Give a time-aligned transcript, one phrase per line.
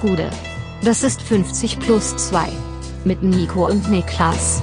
[0.00, 0.30] Gude.
[0.82, 2.48] Das ist 50 plus 2.
[3.04, 4.62] Mit Nico und Niklas.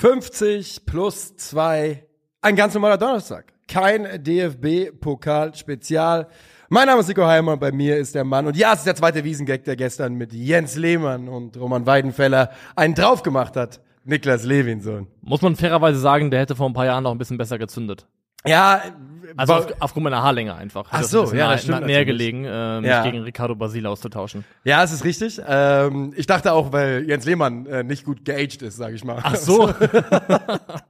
[0.00, 2.06] »50 plus 2,
[2.40, 3.52] ein ganz normaler Donnerstag.
[3.68, 6.28] Kein DFB-Pokal-Spezial.
[6.68, 8.46] Mein Name ist Nico Heimer bei mir ist der Mann.
[8.46, 12.50] Und ja, es ist der zweite Wiesengag, der gestern mit Jens Lehmann und Roman Weidenfeller
[12.76, 13.80] einen drauf gemacht hat.
[14.04, 15.06] Niklas Levinson.
[15.22, 18.06] Muss man fairerweise sagen, der hätte vor ein paar Jahren noch ein bisschen besser gezündet.
[18.46, 18.80] Ja,
[19.36, 20.86] Also auf, aufgrund meiner Haarlänge einfach.
[20.90, 23.02] Ach so, ein ja, das stimmt näher gelegen, äh, mich Ja.
[23.04, 24.44] gegen Ricardo Basile auszutauschen.
[24.64, 25.40] ja, es ist richtig.
[25.46, 29.18] Ähm, ich dachte auch, weil Jens Lehmann äh, nicht gut geaged ist, sage ich mal.
[29.22, 29.72] Ach so.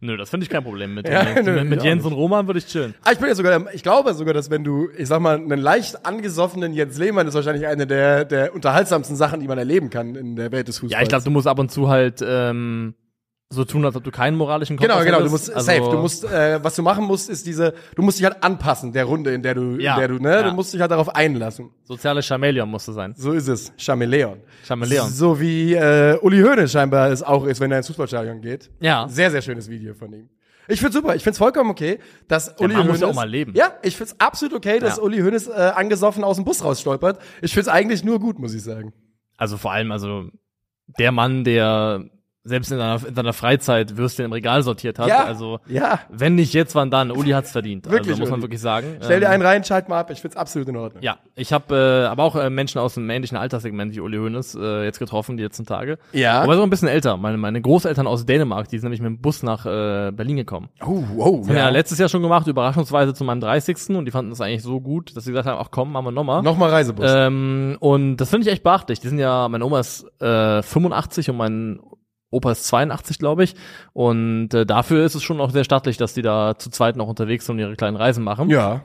[0.00, 1.08] Nö, das finde ich kein Problem mit.
[1.14, 2.94] Ja, mit, nö, mit, mit Jens und Roman würde ich chillen.
[3.02, 5.60] Ah, ich bin ja sogar, ich glaube sogar, dass wenn du, ich sag mal, einen
[5.60, 10.16] leicht angesoffenen Jens Lehmann ist wahrscheinlich eine der, der unterhaltsamsten Sachen, die man erleben kann
[10.16, 10.92] in der Welt des Fußballs.
[10.98, 12.94] Ja, ich glaube, du musst ab und zu halt ähm,
[13.50, 15.24] so tun, als ob du keinen moralischen Kompass Genau, genau.
[15.24, 15.90] Du musst Also, safe.
[15.90, 17.74] Du musst, äh, was du machen musst, ist diese.
[17.94, 20.30] Du musst dich halt anpassen der Runde, in der du, Ja, in der du, ne,
[20.32, 20.42] ja.
[20.48, 21.70] du musst dich halt darauf einlassen.
[21.84, 23.14] Soziale Chameleon musst du sein.
[23.16, 23.72] So ist es.
[23.78, 24.40] Chameleon.
[24.66, 25.08] Chameleon.
[25.08, 28.70] So wie äh, Uli Hoeneß scheinbar es auch ist, wenn er ins Fußballstadion geht.
[28.80, 29.06] Ja.
[29.08, 30.28] Sehr, sehr schönes Video von ihm.
[30.66, 31.14] Ich find's super.
[31.14, 32.92] Ich find's vollkommen okay, dass Uli Mann Hoeneß.
[32.92, 33.52] muss ja auch mal leben.
[33.54, 35.02] Ja, ich find's absolut okay, dass Ja.
[35.02, 37.18] Uli Hoeneß äh, angesoffen aus dem Bus rausstolpert.
[37.42, 38.94] Ich find's eigentlich nur gut, muss ich sagen.
[39.36, 40.28] Also vor allem, also
[40.98, 42.04] der Mann, der
[42.44, 45.08] selbst in seiner, in seiner Freizeit Würstchen im Regal sortiert hat.
[45.08, 45.24] Ja.
[45.24, 46.00] Also Ja.
[46.10, 47.10] wenn nicht jetzt, wann dann?
[47.10, 47.86] Uli hat's verdient.
[47.90, 48.42] Wirklich, also muss man Uli.
[48.44, 48.98] wirklich sagen.
[49.02, 50.10] Stell dir Ähm, einen rein, schalt mal ab.
[50.10, 51.02] Ich find's absolut in Ordnung.
[51.02, 54.56] Ja, ich habe äh, aber auch äh, Menschen aus dem ähnlichen Alterssegment wie Uli Hoeneß
[54.60, 55.98] äh, jetzt getroffen die letzten Tage.
[56.12, 56.42] Ja.
[56.42, 57.16] Aber so ein bisschen älter.
[57.16, 60.68] Meine, meine Großeltern aus Dänemark, die sind nämlich mit dem Bus nach äh, Berlin gekommen.
[60.84, 61.48] Oh, wow.
[61.48, 61.70] Haben ja.
[61.70, 63.96] letztes Jahr schon gemacht, überraschungsweise zu meinem 30.
[63.96, 66.12] Und die fanden das eigentlich so gut, dass sie gesagt haben, ach komm, machen wir
[66.12, 66.42] nochmal.
[66.42, 67.06] Nochmal Reisebus.
[67.08, 69.00] Ähm, und das finde ich echt beachtlich.
[69.00, 71.80] Die sind ja, meine Oma ist äh, 85 und mein
[72.34, 73.54] Opa ist 82, glaube ich.
[73.92, 77.08] Und äh, dafür ist es schon auch sehr stattlich, dass die da zu zweit noch
[77.08, 78.50] unterwegs sind und ihre kleinen Reisen machen.
[78.50, 78.82] ja.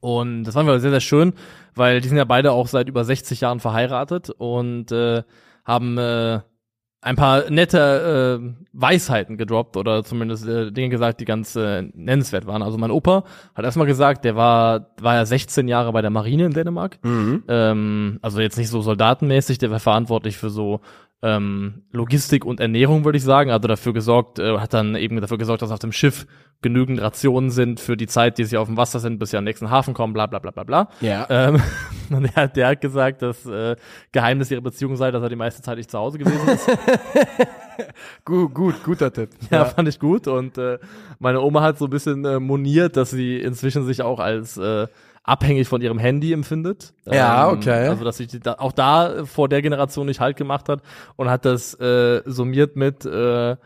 [0.00, 1.32] Und das fanden wir sehr, sehr schön,
[1.74, 5.24] weil die sind ja beide auch seit über 60 Jahren verheiratet und äh,
[5.64, 6.38] haben äh,
[7.00, 12.46] ein paar nette äh, Weisheiten gedroppt oder zumindest äh, Dinge gesagt, die ganz äh, nennenswert
[12.46, 12.62] waren.
[12.62, 16.46] Also mein Opa hat erstmal gesagt, der war, war ja 16 Jahre bei der Marine
[16.46, 16.98] in Dänemark.
[17.48, 20.80] Ähm, also jetzt nicht so soldatenmäßig, der war verantwortlich für so
[21.22, 23.50] ähm, Logistik und Ernährung, würde ich sagen.
[23.50, 26.26] Also dafür gesorgt, äh, hat dann eben dafür gesorgt, dass auf dem Schiff
[26.60, 29.44] genügend Rationen sind für die Zeit, die sie auf dem Wasser sind, bis sie am
[29.44, 30.88] nächsten Hafen kommen, bla bla bla bla bla.
[31.00, 31.26] Ja.
[31.30, 31.60] Ähm,
[32.10, 33.76] und der, hat- der hat gesagt, dass äh,
[34.12, 36.68] Geheimnis ihrer Beziehung sei, dass er die meiste Zeit nicht zu Hause gewesen ist.
[38.24, 39.30] Gut, gut, guter Tipp.
[39.50, 40.26] Ja, fand ich gut.
[40.26, 40.78] Und äh,
[41.20, 44.88] meine Oma hat so ein bisschen äh, moniert, dass sie inzwischen sich auch als äh,
[45.28, 46.94] abhängig von ihrem Handy empfindet.
[47.04, 47.88] Ja, okay.
[47.88, 50.80] Also dass sich die da, auch da vor der Generation nicht halt gemacht hat
[51.16, 53.56] und hat das äh, summiert mit, äh,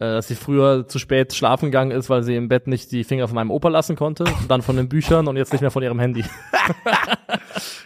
[0.00, 3.28] dass sie früher zu spät schlafen gegangen ist, weil sie im Bett nicht die Finger
[3.28, 5.98] von meinem Opa lassen konnte, dann von den Büchern und jetzt nicht mehr von ihrem
[5.98, 6.24] Handy.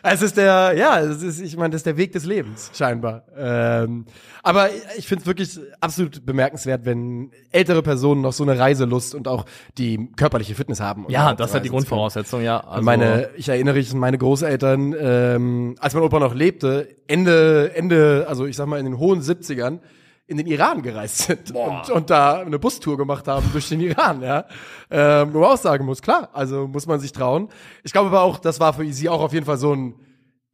[0.06, 3.24] Es ist der, ja, es ist, ich meine, das ist der Weg des Lebens, scheinbar.
[3.36, 4.04] Ähm,
[4.42, 9.28] aber ich finde es wirklich absolut bemerkenswert, wenn ältere Personen noch so eine Reiselust und
[9.28, 9.46] auch
[9.78, 11.06] die körperliche Fitness haben.
[11.08, 11.70] Ja, das ist halt die.
[11.70, 12.60] Grundvoraussetzung, ja.
[12.60, 18.26] Also, meine, ich erinnere mich, meine Großeltern, ähm, als mein Opa noch lebte, Ende, Ende,
[18.28, 19.78] also ich sag mal in den hohen 70ern,
[20.26, 24.22] in den Iran gereist sind und, und da eine Bustour gemacht haben durch den Iran,
[24.22, 24.46] ja.
[24.90, 27.48] Ähm, wo man auch sagen muss, klar, also muss man sich trauen.
[27.82, 29.94] Ich glaube aber auch, das war für sie auch auf jeden Fall so ein,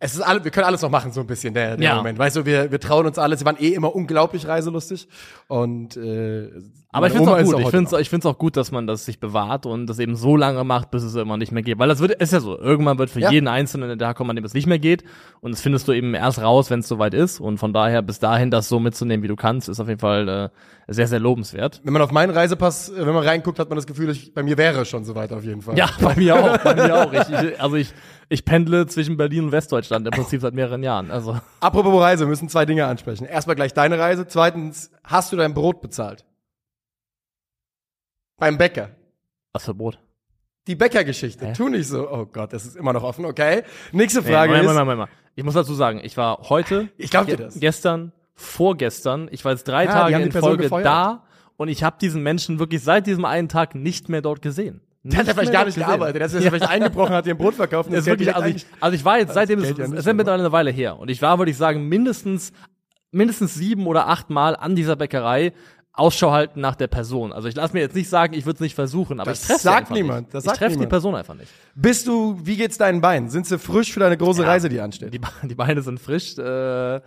[0.03, 1.97] es ist alle, wir können alles noch machen, so ein bisschen, der, der Ja.
[1.97, 2.19] Moment.
[2.19, 3.41] Weißt du, wir, wir trauen uns alles.
[3.41, 5.06] Sie waren eh immer unglaublich reiselustig.
[5.47, 6.49] Und äh,
[6.91, 7.59] Aber ich finde es auch gut.
[7.59, 9.99] Ich heute finde es ich find's auch gut, dass man das sich bewahrt und das
[9.99, 11.78] eben so lange macht, bis es immer nicht mehr geht.
[11.78, 12.59] Weil das wird, ist ja so.
[12.59, 13.31] Irgendwann wird für Ja.
[13.31, 15.05] jeden Einzelnen da kommen, an dem es nicht mehr geht.
[15.43, 17.39] Und das findest du eben erst raus, wenn es soweit ist.
[17.39, 20.28] Und von daher bis dahin das so mitzunehmen, wie du kannst, ist auf jeden Fall
[20.28, 20.49] äh,
[20.89, 21.83] sehr, sehr lobenswert.
[21.84, 24.43] Wenn man auf meinen Reisepass, äh, wenn man reinguckt, hat man das Gefühl, ich, bei
[24.43, 25.77] mir wäre es schon soweit auf jeden Fall.
[25.77, 26.56] Ja, bei mir auch.
[26.65, 27.12] Bei mir auch.
[27.12, 27.93] Ich, ich, also ich,
[28.30, 31.10] ich pendle zwischen Berlin und Westdeutschland im Prinzip seit mehreren Jahren.
[31.10, 33.26] Also Apropos Reise, wir müssen zwei Dinge ansprechen.
[33.26, 34.26] Erstmal gleich deine Reise.
[34.26, 36.24] Zweitens, hast du dein Brot bezahlt?
[38.38, 38.91] Beim Bäcker.
[39.52, 39.98] was für Brot.
[40.66, 41.47] Die Bäckergeschichte.
[41.48, 41.53] Hä?
[41.54, 42.09] Tu nicht so.
[42.10, 43.65] Oh Gott, das ist immer noch offen, okay?
[43.92, 44.71] Nächste Nee, Frage Moment, ist.
[44.72, 45.10] Moment, Moment, Moment.
[45.34, 47.59] Ich muss dazu sagen, ich war heute, Ich glaub dir das.
[47.59, 50.86] gestern, vorgestern, ich war jetzt drei Ja, Tage in Folge gefeuert.
[50.86, 51.24] da
[51.56, 54.80] und ich habe diesen Menschen wirklich seit diesem einen Tag nicht mehr dort gesehen.
[55.02, 56.16] Der hat ja vielleicht gar nicht gearbeitet.
[56.16, 58.66] Der ist ja vielleicht eingebrochen, hat dir ein Brot verkauft und Das wirklich, also, ich,
[58.80, 61.22] also ich war jetzt seitdem, es, ja es ist mittlerweile eine Weile her und ich
[61.22, 62.52] war, würde ich sagen, mindestens,
[63.10, 65.52] mindestens sieben oder acht Mal an dieser Bäckerei
[65.92, 67.32] Ausschau halten nach der Person.
[67.32, 69.47] Also ich lasse mir jetzt nicht sagen, ich würde es nicht versuchen, aber Das ich
[69.48, 70.34] treffe sagt niemand, nicht.
[70.34, 70.86] das ich sagt treffe die.
[70.86, 71.50] Person einfach nicht.
[71.74, 73.28] Bist du, wie geht's deinen Beinen?
[73.28, 75.12] Sind sie frisch für deine große Reise, die ansteht?
[75.12, 76.38] Die, Be- die Beine sind frisch.
[76.38, 77.00] Äh,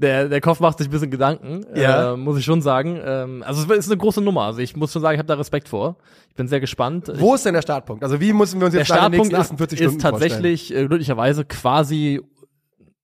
[0.00, 2.14] der, der Kopf macht sich ein bisschen Gedanken, Ja.
[2.14, 3.00] äh, muss ich schon sagen.
[3.04, 4.42] Ähm, also es ist eine große Nummer.
[4.42, 5.96] Also ich muss schon sagen, ich habe da Respekt vor.
[6.28, 7.10] Ich bin sehr gespannt.
[7.16, 8.04] Wo ist denn der Startpunkt?
[8.04, 10.86] Also wie müssen wir uns der jetzt den Startpunkt ist, 48 Stunden ist tatsächlich äh,
[10.86, 12.20] glücklicherweise quasi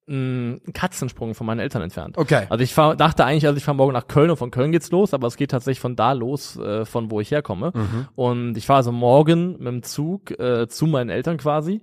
[0.06, 2.18] ein Katzensprung von meinen Eltern entfernt.
[2.18, 2.46] Okay.
[2.50, 4.90] Also ich fahr, dachte eigentlich, also ich fahre morgen nach Köln und von Köln geht's
[4.90, 7.72] los, aber es geht tatsächlich von da los, äh, von wo ich herkomme.
[7.74, 8.08] Mhm.
[8.14, 11.80] Und ich fahre also morgen mit dem Zug äh, zu meinen Eltern quasi.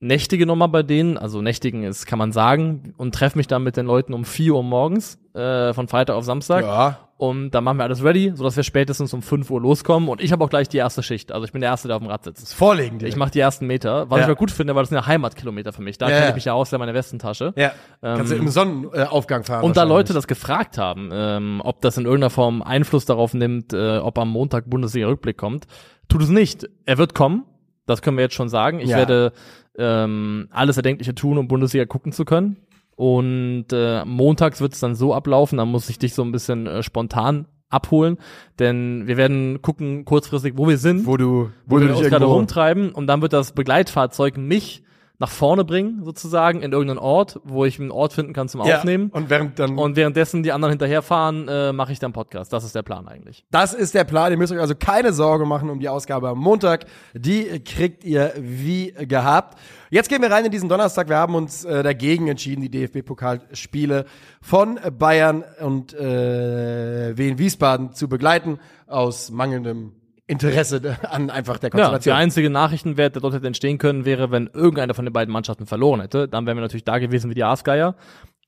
[0.00, 3.76] Nächtige nochmal bei denen, also nächtigen ist, kann man sagen, und treffe mich dann mit
[3.76, 6.64] den Leuten um 4 Uhr morgens, äh, von Freitag auf Samstag.
[6.64, 6.98] Ja.
[7.16, 10.08] Und dann machen wir alles ready, sodass wir spätestens um 5 Uhr loskommen.
[10.08, 11.30] Und ich habe auch gleich die erste Schicht.
[11.32, 12.52] Also ich bin der Erste, der auf dem Rad sitzt.
[12.54, 13.06] Vorlegen dir.
[13.06, 14.24] Ich mache die ersten Meter, was Ja.
[14.24, 15.96] ich aber gut finde, weil das sind ja Heimatkilometer für mich.
[15.96, 17.54] Da Ja, kenne ich mich ja aus, ja meine Westentasche.
[17.56, 17.72] Ja.
[18.02, 19.64] Kannst du Ähm, im Sonnenaufgang fahren.
[19.64, 19.84] Und da.
[19.84, 24.18] Leute das gefragt haben, ähm, ob das in irgendeiner Form Einfluss darauf nimmt, äh, ob
[24.18, 25.66] am Montag Bundesliga-Rückblick kommt,
[26.08, 26.68] tut es nicht.
[26.84, 27.44] Er wird kommen,
[27.86, 28.80] das können wir jetzt schon sagen.
[28.80, 28.96] Ich Ja.
[28.98, 29.32] werde
[29.78, 32.56] ähm, alles Erdenkliche tun, um Bundesliga gucken zu können.
[32.96, 36.66] Und äh, montags wird es dann so ablaufen, dann muss ich dich so ein bisschen
[36.68, 38.18] äh, spontan abholen,
[38.60, 42.26] denn wir werden gucken kurzfristig, wo wir sind, wo du, wo wir dich uns gerade
[42.26, 44.84] rumtreiben und dann wird das Begleitfahrzeug mich
[45.18, 48.76] nach vorne bringen, sozusagen, in irgendeinen Ort, wo ich einen Ort finden kann zum ja.
[48.76, 49.10] Aufnehmen.
[49.10, 52.52] Und während dann Und währenddessen die anderen hinterherfahren, äh, mache ich dann Podcast.
[52.52, 53.44] Das ist der Plan eigentlich.
[53.52, 54.32] Das ist der Plan.
[54.32, 56.86] Ihr müsst euch also keine Sorge machen um die Ausgabe am Montag.
[57.14, 59.58] Die kriegt ihr wie gehabt.
[59.90, 61.08] Jetzt gehen wir rein in diesen Donnerstag.
[61.08, 64.06] Wir haben uns äh, dagegen entschieden, die DFB-Pokalspiele
[64.40, 68.58] von Bayern und äh, Wien Wiesbaden zu begleiten
[68.88, 69.92] aus mangelndem
[70.26, 72.16] Interesse an einfach der Ja, der Konstellation.
[72.16, 76.00] einzige Nachrichtenwert, der dort hätte entstehen können, wäre, wenn irgendeiner von den beiden Mannschaften verloren
[76.00, 76.28] hätte.
[76.28, 77.94] Dann wären wir natürlich da gewesen wie die Aasgeier.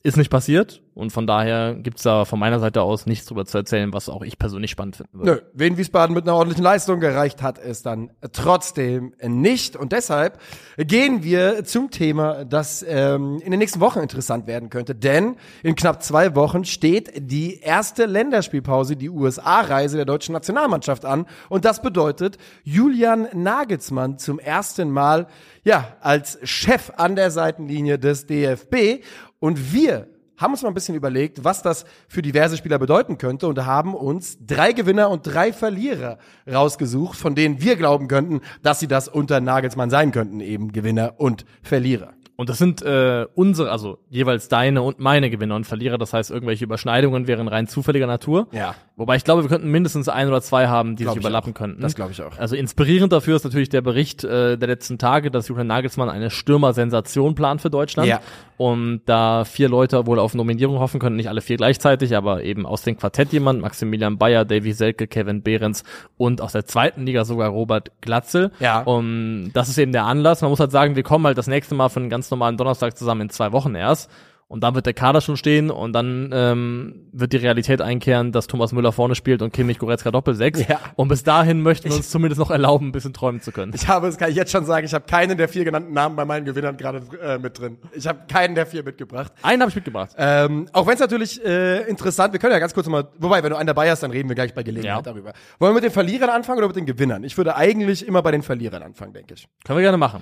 [0.07, 3.59] Ist nicht passiert und von daher gibt's da von meiner Seite aus nichts drüber zu
[3.59, 5.31] erzählen, was auch ich persönlich spannend finden würde.
[5.33, 9.75] Nö, Wien Wiesbaden mit einer ordentlichen Leistung gereicht hat es dann trotzdem nicht.
[9.75, 10.41] Und deshalb
[10.79, 14.95] gehen wir zum Thema, das ähm, in den nächsten Wochen interessant werden könnte.
[14.95, 21.27] Denn in knapp zwei Wochen steht die erste Länderspielpause, die USA-Reise der deutschen Nationalmannschaft an.
[21.49, 25.27] Und das bedeutet Julian Nagelsmann zum ersten Mal
[25.63, 29.03] ja als Chef an der Seitenlinie des DFB.
[29.39, 33.49] Und wir haben uns mal ein bisschen überlegt, was das für diverse Spieler bedeuten könnte
[33.49, 36.19] und haben uns drei Gewinner und drei Verlierer
[36.51, 41.15] rausgesucht, von denen wir glauben könnten, dass sie das unter Nagelsmann sein könnten, eben Gewinner
[41.19, 42.16] und Verlierer.
[42.37, 45.97] Und das sind äh, unsere, also jeweils deine und meine Gewinner und Verlierer.
[45.97, 48.49] Das heißt, irgendwelche Überschneidungen wären rein zufälliger Natur.
[48.53, 48.75] Ja.
[48.97, 51.53] Wobei ich glaube, wir könnten mindestens ein oder zwei haben, die Glaub sich ich überlappen
[51.53, 51.59] auch.
[51.59, 51.81] könnten.
[51.83, 52.39] Das glaube ich auch.
[52.39, 56.31] Also inspirierend dafür ist natürlich der Bericht äh, der letzten Tage, dass Julian Nagelsmann eine
[56.31, 58.09] Stürmer-Sensation plant für Deutschland.
[58.09, 58.21] Ja.
[58.59, 62.65] Und da vier Leute wohl auf Nominierung hoffen können, nicht alle vier gleichzeitig, aber eben
[62.65, 65.85] aus dem Quartett jemand, Maximilian Bayer, Davy Selke, Kevin Behrens
[66.17, 68.51] und aus der zweiten Liga sogar Robert Glatzel.
[68.61, 68.81] Ja.
[68.83, 70.41] Und das ist eben der Anlass.
[70.41, 72.97] Man muss halt sagen, wir kommen halt das nächste Mal für einen ganz normalen Donnerstag
[72.99, 74.11] zusammen in zwei Wochen erst.
[74.49, 78.47] Und dann wird der Kader schon stehen und dann ähm, wird die Realität einkehren, dass
[78.47, 80.65] Thomas Müller vorne spielt und Kimmich Goretzka Doppelsechs.
[80.69, 80.79] Ja.
[80.95, 83.73] Und bis dahin möchten wir uns zumindest noch erlauben, ein bisschen träumen zu können.
[83.75, 86.15] Ich habe, das kann ich jetzt schon sagen, ich habe keinen der vier genannten Namen
[86.15, 87.79] bei meinen Gewinnern gerade äh, mit drin.
[87.93, 89.33] Ich habe keinen der vier mitgebracht.
[89.43, 90.11] Einen habe ich mitgebracht.
[90.17, 93.51] Ähm, auch wenn es natürlich äh, interessant, wir können ja ganz kurz mal, wobei, wenn
[93.51, 95.03] du einen dabei hast, dann reden wir gleich bei Gelegenheit Ja.
[95.03, 95.33] darüber.
[95.59, 97.25] Wollen wir mit den Verlierern anfangen oder mit den Gewinnern?
[97.25, 99.49] Ich würde eigentlich immer bei den Verlierern anfangen, denke ich.
[99.65, 100.21] Können wir gerne machen.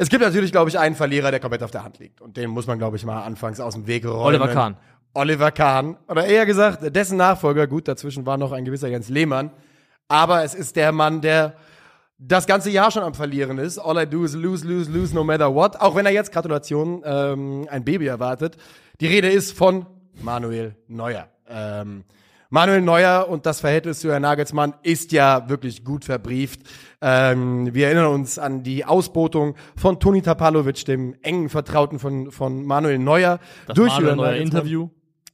[0.00, 2.20] Es gibt natürlich, glaube ich, einen Verlierer, der komplett auf der Hand liegt.
[2.20, 4.40] Und den muss man, glaube ich, mal anfangs aus dem Weg räumen.
[4.40, 4.76] Oliver Kahn.
[5.12, 5.96] Oliver Kahn.
[6.06, 7.66] Oder eher gesagt, dessen Nachfolger.
[7.66, 9.50] Gut, dazwischen war noch ein gewisser Jens Lehmann.
[10.06, 11.54] Aber es ist der Mann, der
[12.16, 13.76] das ganze Jahr schon am Verlieren ist.
[13.76, 15.80] All I do is lose, lose, lose, no matter what.
[15.80, 18.56] Auch wenn er jetzt, Gratulation, ähm, ein Baby erwartet.
[19.00, 19.84] Die Rede ist von
[20.22, 21.28] Manuel Neuer.
[21.48, 22.04] Ähm,
[22.50, 26.62] Manuel Neuer und das Verhältnis zu Herrn Nagelsmann ist ja wirklich gut verbrieft.
[27.02, 32.64] Ähm, wir erinnern uns an die Ausbotung von Toni Tapalovic, dem engen Vertrauten von, von
[32.64, 33.38] Manuel Neuer.
[33.66, 34.36] Das durch Manuel Neuer.
[34.36, 34.88] Interview.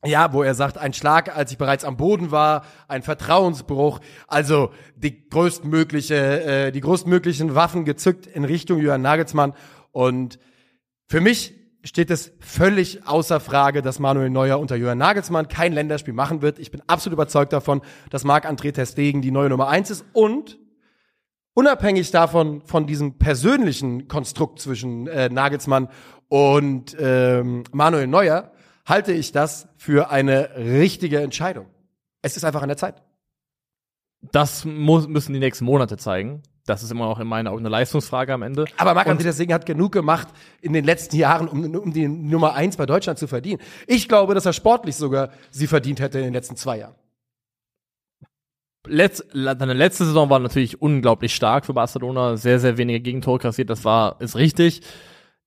[0.05, 4.71] Ja, wo er sagt, ein Schlag, als ich bereits am Boden war, ein Vertrauensbruch, also
[4.97, 9.55] die größtmögliche, äh, die größtmöglichen Waffen gezückt in Richtung Jürgen Nagelsmann.
[9.93, 10.41] Und
[11.07, 16.15] für mich steht es völlig außer Frage, dass Manuel Neuer unter Jürgen Nagelsmann kein Länderspiel
[16.15, 16.59] machen wird.
[16.59, 20.59] Ich bin absolut überzeugt davon, dass Marc-André Ter Stegen die neue Nummer eins ist und
[21.53, 25.89] unabhängig davon, von diesem persönlichen Konstrukt zwischen äh, Nagelsmann
[26.29, 28.53] und ähm, Manuel Neuer,
[28.87, 31.67] halte ich das für eine richtige Entscheidung.
[32.23, 33.03] Es ist einfach an der Zeit.
[34.33, 36.43] Das muss, müssen die nächsten Monate zeigen.
[36.67, 38.65] Das ist immer auch in meinen Augen eine Leistungsfrage am Ende.
[38.79, 40.29] Aber Marc-André Ter Stegen hat genug gemacht
[40.63, 43.61] in den letzten Jahren, um, um die Nummer eins bei Deutschland zu verdienen.
[43.87, 46.95] Ich glaube, dass er sportlich sogar sie verdient hätte in den letzten zwei Jahren.
[48.87, 52.37] Letz, deine letzte Saison war natürlich unglaublich stark für Barcelona.
[52.37, 53.71] Sehr, sehr wenige Gegentore kassiert.
[53.71, 54.83] Das war, ist richtig.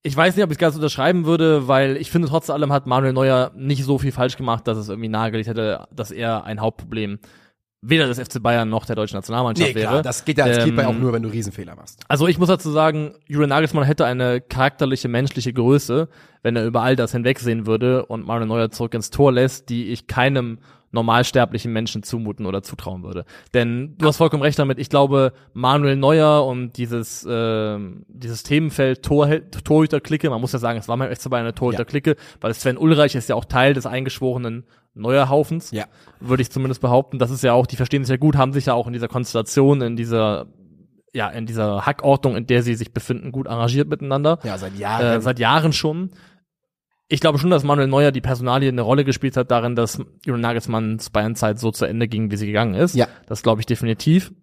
[0.03, 2.87] Ich weiß nicht, ob ich es ganz unterschreiben würde, weil ich finde, trotz allem hat
[2.87, 6.61] Manuel Neuer nicht so viel falsch gemacht, dass es irgendwie nahegelegt hätte, dass er ein
[6.61, 7.19] Hauptproblem
[7.81, 10.01] weder des FC Bayern noch der deutschen Nationalmannschaft Nee, klar, wäre.
[10.01, 12.01] das geht ja, bei Ähm, auch nur, wenn du Riesenfehler machst.
[12.07, 16.09] Also ich muss dazu sagen, Julian Nagelsmann hätte eine charakterliche, menschliche Größe,
[16.41, 19.89] wenn er über all das hinwegsehen würde und Manuel Neuer zurück ins Tor lässt, die
[19.89, 20.59] ich keinem
[20.91, 23.25] normalsterblichen Menschen zumuten oder zutrauen würde.
[23.53, 24.79] Denn du hast vollkommen recht damit.
[24.79, 29.29] Ich glaube, Manuel Neuer und dieses äh, dieses Themenfeld Tor,
[29.63, 33.15] Torhüter-Clique, man muss ja sagen, es war mal echt bei eine Torhüter-Clique, weil Sven Ulreich
[33.15, 34.65] ist ja auch Teil des eingeschworenen
[34.97, 35.85] Neuer-Haufens Ja.
[36.19, 37.19] würde ich zumindest behaupten.
[37.19, 39.07] Das ist ja auch, die verstehen sich ja gut, haben sich ja auch in dieser
[39.07, 40.47] Konstellation, in dieser,
[41.13, 44.39] ja, in dieser Hackordnung, in der sie sich befinden, gut arrangiert miteinander.
[44.43, 45.05] Ja, seit Jahren.
[45.05, 46.11] Äh, seit Jahren schon.
[47.09, 50.41] Ich glaube schon, dass Manuel Neuer die Personalie eine Rolle gespielt hat darin, dass Julian
[50.41, 52.95] Nagelsmanns Bayernzeit so zu Ende ging, wie sie gegangen ist.
[52.95, 53.07] Ja.
[53.27, 54.33] Das glaube ich definitiv.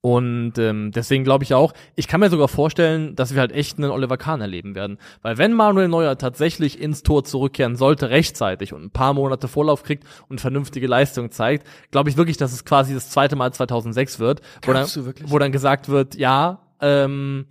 [0.00, 3.78] Und ähm, deswegen glaube ich auch, ich kann mir sogar vorstellen, dass wir halt echt
[3.78, 4.98] einen Oliver Kahn erleben werden.
[5.22, 9.82] Weil wenn Manuel Neuer tatsächlich ins Tor zurückkehren sollte, rechtzeitig und ein paar Monate Vorlauf
[9.82, 14.18] kriegt und vernünftige Leistung zeigt, glaube ich wirklich, dass es quasi das zweite Mal 2006
[14.18, 14.86] wird, wo dann,
[15.24, 17.46] wo dann gesagt wird, ja, ähm,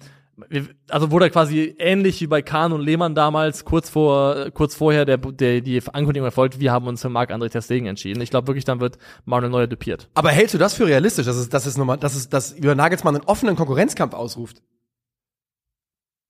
[0.90, 5.18] also wurde quasi ähnlich wie bei Kahn und Lehmann damals kurz vor kurz vorher der,
[5.18, 8.22] der die Ankündigung erfolgt, wir haben uns für Marc-André ter Stegen entschieden.
[8.22, 10.10] Ich glaube wirklich, dann wird Manuel Neuer dupiert.
[10.14, 12.78] Aber hältst du das für realistisch, dass es, dass es nochmal, dass es, dass Jürgen
[12.78, 14.62] Nagelsmann einen offenen Konkurrenzkampf ausruft?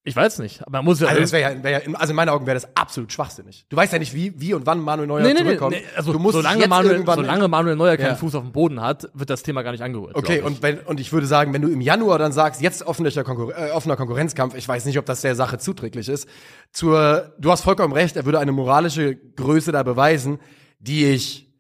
[0.04, 2.30] Ich weiß nicht, aber man muss ja Also, ja, wär ja, in- also in meinen
[2.30, 3.68] Augen wäre das absolut schwachsinnig.
[3.70, 5.76] Du weißt ja nicht, wie, wie und wann Manuel Neuer Nee, nee, nee, zurückkommt.
[5.76, 8.16] nee, also du musst solange, Manuel, solange Manuel Neuer keinen Ja.
[8.16, 10.16] Fuß auf dem Boden hat, wird das Thema gar nicht angerührt.
[10.16, 13.12] Okay, und wenn und ich würde sagen, wenn du im Januar dann sagst, jetzt offener,
[13.24, 16.28] Konkur äh, offener Konkurrenzkampf, ich weiß nicht, ob das der Sache zuträglich ist.
[16.72, 20.40] Zur, du hast vollkommen recht, er würde eine moralische Größe da beweisen,
[20.80, 21.54] die ich,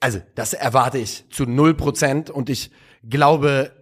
[0.00, 2.70] also das erwarte ich zu null Prozent und ich
[3.06, 3.72] glaube,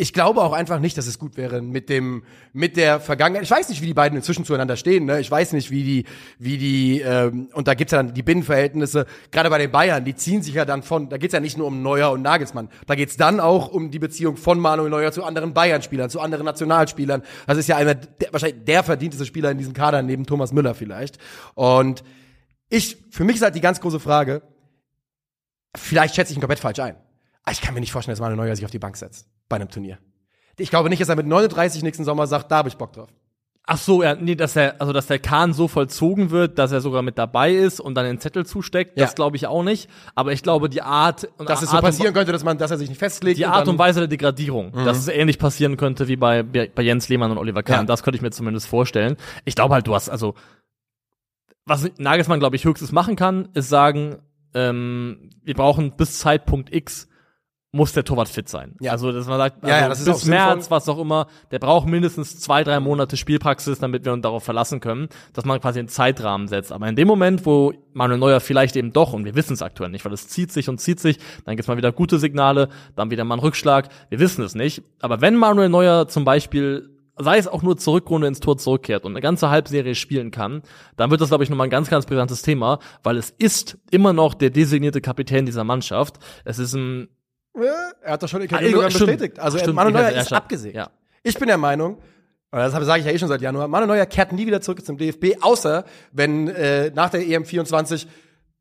[0.00, 2.22] ich glaube auch einfach nicht, dass es gut wäre mit dem,
[2.54, 3.42] mit der Vergangenheit.
[3.42, 5.04] Ich weiß nicht, wie die beiden inzwischen zueinander stehen.
[5.04, 5.20] Ne?
[5.20, 6.04] Ich weiß nicht, wie die,
[6.38, 9.04] wie die, ähm, und da gibt's ja dann die Binnenverhältnisse.
[9.30, 11.10] Gerade bei den Bayern, die ziehen sich ja dann von.
[11.10, 12.70] Da geht's ja nicht nur um Neuer und Nagelsmann.
[12.86, 16.46] Da geht's dann auch um die Beziehung von Manuel Neuer zu anderen Bayern-Spielern, zu anderen
[16.46, 17.22] Nationalspielern.
[17.46, 20.74] Das ist ja einer, der, wahrscheinlich der verdienteste Spieler in diesem Kader neben Thomas Müller
[20.74, 21.18] vielleicht.
[21.54, 22.04] Und
[22.70, 24.40] ich, für mich ist halt die ganz große Frage.
[25.76, 26.96] Vielleicht schätze ich ihn komplett falsch ein.
[27.44, 29.56] Aber ich kann mir nicht vorstellen, dass Manuel Neuer sich auf die Bank setzt bei
[29.56, 29.98] einem Turnier.
[30.58, 33.08] Ich glaube nicht, dass er mit 39 nächsten Sommer sagt, da habe ich Bock drauf.
[33.66, 36.80] Ach so, ja, nee, dass er, also dass der Kahn so vollzogen wird, dass er
[36.80, 39.04] sogar mit dabei ist und dann den Zettel zusteckt, Ja.
[39.04, 39.88] das glaube ich auch nicht.
[40.14, 42.78] Aber ich glaube, die Art und Dass es so passieren könnte, dass man, dass er
[42.78, 43.38] sich nicht festlegt.
[43.38, 43.72] die Art Mhm.
[43.74, 47.38] und Weise der Degradierung, dass es ähnlich passieren könnte wie bei, bei Jens Lehmann und
[47.38, 47.80] Oliver Kahn.
[47.80, 47.84] Ja.
[47.84, 49.16] Das könnte ich mir zumindest vorstellen.
[49.44, 50.34] Ich glaube halt, du hast, also,
[51.64, 54.16] was Nagelsmann, glaube ich, höchstes machen kann, ist sagen,
[54.54, 57.08] ähm, wir brauchen bis Zeitpunkt X
[57.72, 58.74] muss der Torwart fit sein.
[58.80, 58.92] Ja.
[58.92, 60.46] Also, dass man sagt, Ja, also ja, das ist auch bis sinnvoll.
[60.46, 64.42] März, was auch immer, der braucht mindestens zwei, drei Monate Spielpraxis, damit wir uns darauf
[64.42, 66.72] verlassen können, dass man quasi einen Zeitrahmen setzt.
[66.72, 69.90] Aber in dem Moment, wo Manuel Neuer vielleicht eben doch, und wir wissen es aktuell
[69.90, 73.10] nicht, weil es zieht sich und zieht sich, dann gibt's mal wieder gute Signale, dann
[73.10, 74.82] wieder mal einen Rückschlag, wir wissen es nicht.
[75.00, 76.90] Aber wenn Manuel Neuer zum Beispiel
[77.22, 80.62] sei es auch nur zur Rückrunde ins Tor zurückkehrt und eine ganze Halbserie spielen kann,
[80.96, 84.14] dann wird das, glaube ich, nochmal ein ganz, ganz brisantes Thema, weil es ist immer
[84.14, 86.18] noch der designierte Kapitän dieser Mannschaft.
[86.44, 87.06] Es ist ein Ja,
[87.54, 89.06] er hat doch schon Ah, Ego- stimmt.
[89.06, 89.38] bestätigt.
[89.38, 90.76] Also Stimmt, Manuel Neuer ist abgesägt.
[90.76, 90.90] ja.
[91.22, 91.96] Ich bin der Meinung,
[92.52, 94.84] und das sage ich ja eh schon seit Januar, Manuel Neuer kehrt nie wieder zurück
[94.84, 98.06] zum DFB, außer wenn äh, nach der EM 24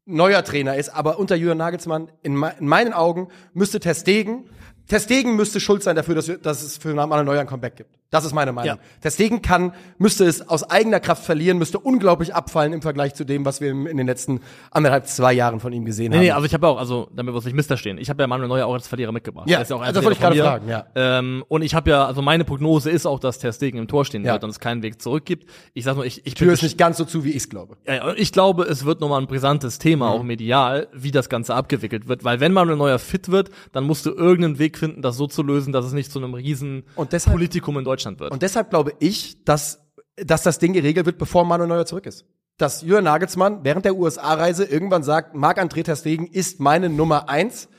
[0.06, 0.90] neuer Trainer ist.
[0.90, 4.50] Aber unter Jürgen Nagelsmann, in, me in meinen Augen, müsste Testegen,
[4.88, 7.99] Testegen müsste schuld sein dafür, dass, wir, dass es für Manuel Neuer ein Comeback gibt.
[8.12, 8.78] Das ist meine Meinung.
[8.78, 8.82] Ja.
[9.02, 13.46] Testegen kann, müsste es aus eigener Kraft verlieren, müsste unglaublich abfallen im Vergleich zu dem,
[13.46, 14.40] was wir in den letzten
[14.72, 16.24] anderthalb, zwei Jahren von ihm gesehen Nee, haben.
[16.24, 18.50] nee, also ich habe auch, also damit wir uns nicht missverstehen, ich habe ja Manuel
[18.50, 19.48] Neuer auch als Verlierer mitgebracht.
[19.48, 20.86] Ja, ist ja auch ein das wollte ich gerade fragen, ja.
[20.96, 24.06] Ähm, und ich habe ja, also meine Prognose ist auch, dass Ter Stegen im Tor
[24.06, 24.34] stehen Ja.
[24.34, 25.48] wird und es keinen Weg zurück gibt.
[25.76, 27.78] Ich sag nur, ich, ich Tür ist nicht ganz so zu, wie ich es glaube.
[27.86, 30.20] Ja, ich glaube, es wird nochmal ein brisantes Thema, Mhm.
[30.20, 32.24] auch medial, wie das Ganze abgewickelt wird.
[32.24, 35.44] Weil wenn Manuel Neuer fit wird, dann musst du irgendeinen Weg finden, das so zu
[35.44, 38.32] lösen, dass es nicht zu einem riesen Und deshalb- Politikum in Deutschland wird.
[38.32, 42.26] Und deshalb glaube ich, dass, dass das Ding geregelt wird, bevor Manuel Neuer zurück ist.
[42.58, 47.70] Dass Jürgen Nagelsmann während der USA-Reise irgendwann sagt, Marc-André Ter Stegen ist meine Nummer eins,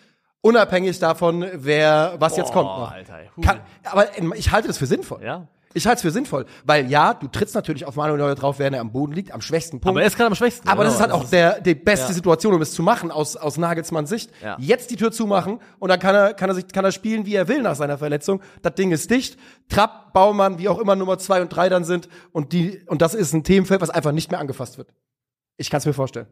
[0.40, 2.70] unabhängig davon, wer, was jetzt kommt.
[2.70, 3.18] Alter.
[3.42, 5.22] Kann, aber ich halte das für sinnvoll.
[5.22, 5.48] Ja.
[5.72, 8.74] Ich halte es für sinnvoll, weil ja, du trittst natürlich auf Manuel Neuer drauf, während
[8.74, 9.90] er am Boden liegt, am schwächsten Punkt.
[9.90, 10.66] Aber er ist gerade am schwächsten.
[10.68, 11.22] Aber das ist halt genau.
[11.22, 12.12] auch der, die beste Ja.
[12.12, 14.32] Situation, um es zu machen, aus, aus Nagelsmanns Sicht.
[14.42, 14.56] Ja.
[14.58, 17.36] Jetzt die Tür zumachen und dann kann er, kann er sich, kann er spielen, wie
[17.36, 18.40] er will nach seiner Verletzung.
[18.62, 19.38] Das Ding ist dicht.
[19.68, 22.08] Trapp, Baumann, wie auch immer Nummer zwei und drei dann sind.
[22.32, 24.92] Und die, und das ist ein Themenfeld, was einfach nicht mehr angefasst wird.
[25.56, 26.26] Ich kann es mir vorstellen.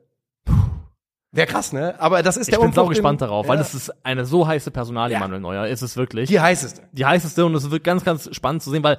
[1.31, 1.95] Wäre krass, ne?
[2.01, 3.63] Aber das ist Ich der bin sau Umbruch, den- gespannt darauf, weil ja.
[3.63, 5.21] es ist eine so heiße Personalie, Ja.
[5.21, 6.29] Manuel Neuer, ist es wirklich.
[6.29, 6.89] die heißeste.
[6.93, 8.99] die heißeste und es wird ganz, ganz spannend zu sehen, weil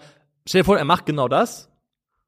[0.50, 1.70] stell dir vor, er macht genau das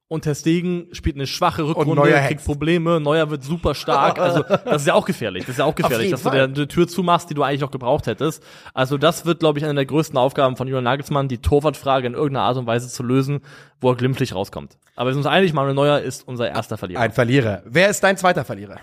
[0.08, 2.46] und Ter Stegen spielt eine schwache Rückrunde, Neuer kriegt hetzt.
[2.46, 4.20] Probleme, Neuer wird super stark.
[4.20, 5.44] Also das ist ja auch gefährlich.
[5.46, 6.50] Das ist ja auch gefährlich, dass du Fall.
[6.50, 8.44] dir eine Tür zumachst, die du eigentlich noch gebraucht hättest.
[8.74, 12.14] Also das wird, glaube ich, eine der größten Aufgaben von Julian Nagelsmann, die Torwartfrage in
[12.14, 13.40] irgendeiner Art und Weise zu lösen,
[13.80, 14.78] wo er glimpflich rauskommt.
[14.98, 17.00] Aber wir sind uns einig, Manuel Neuer ist unser erster Verlierer.
[17.00, 17.62] Ein Verlierer.
[17.66, 18.76] Wer ist dein zweiter Verlierer?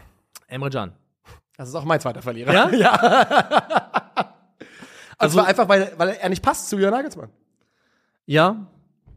[0.46, 0.92] Emre Can.
[1.58, 2.54] Das ist auch mein zweiter Verlierer.
[2.54, 2.70] Ja?
[2.72, 2.92] ja.
[5.18, 7.28] Also- also einfach, weil, weil er nicht passt zu Julian Nagelsmann.
[8.24, 8.66] Ja,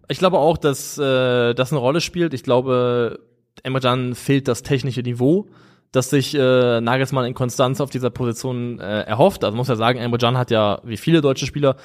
[0.07, 2.33] ich glaube auch, dass äh, das eine Rolle spielt.
[2.33, 3.19] Ich glaube,
[3.63, 5.47] Emre fehlt das technische Niveau,
[5.91, 9.43] das sich äh, Nagelsmann in Konstanz auf dieser Position äh, erhofft.
[9.43, 11.75] Also muss ja sagen, Emre hat ja, wie viele deutsche Spieler,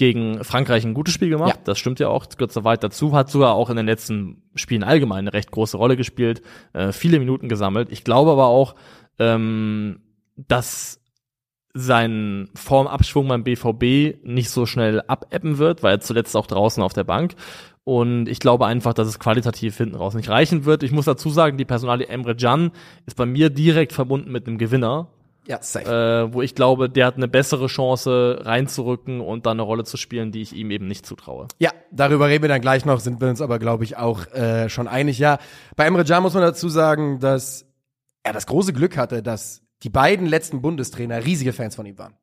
[0.00, 1.56] gegen Frankreich ein gutes Spiel gemacht.
[1.56, 1.62] Ja.
[1.64, 3.12] Das stimmt ja auch, gehört soweit dazu.
[3.12, 6.40] Hat sogar auch in den letzten Spielen allgemein eine recht große Rolle gespielt,
[6.72, 7.92] äh, viele Minuten gesammelt.
[7.92, 8.76] Ich glaube aber auch,
[9.18, 10.00] ähm,
[10.36, 10.99] dass
[11.74, 16.92] sein Formabschwung beim BVB nicht so schnell abebben wird, weil er zuletzt auch draußen auf
[16.92, 17.34] der Bank.
[17.84, 20.82] Und ich glaube einfach, dass es qualitativ hinten raus nicht reichen wird.
[20.82, 22.72] Ich muss dazu sagen, die Personalie Emre Can
[23.06, 25.08] ist bei mir direkt verbunden mit einem Gewinner,
[25.48, 25.88] Ja, safe.
[26.28, 29.96] äh, wo ich glaube, der hat eine bessere Chance reinzurücken und dann eine Rolle zu
[29.96, 31.48] spielen, die ich ihm eben nicht zutraue.
[31.58, 34.68] Ja, darüber reden wir dann gleich noch, sind wir uns aber, glaube ich, auch äh,
[34.68, 35.18] schon einig.
[35.18, 35.38] Ja,
[35.74, 37.64] bei Emre Can muss man dazu sagen, dass
[38.22, 42.14] er das große Glück hatte, dass die beiden letzten Bundestrainer riesige Fans von ihm waren.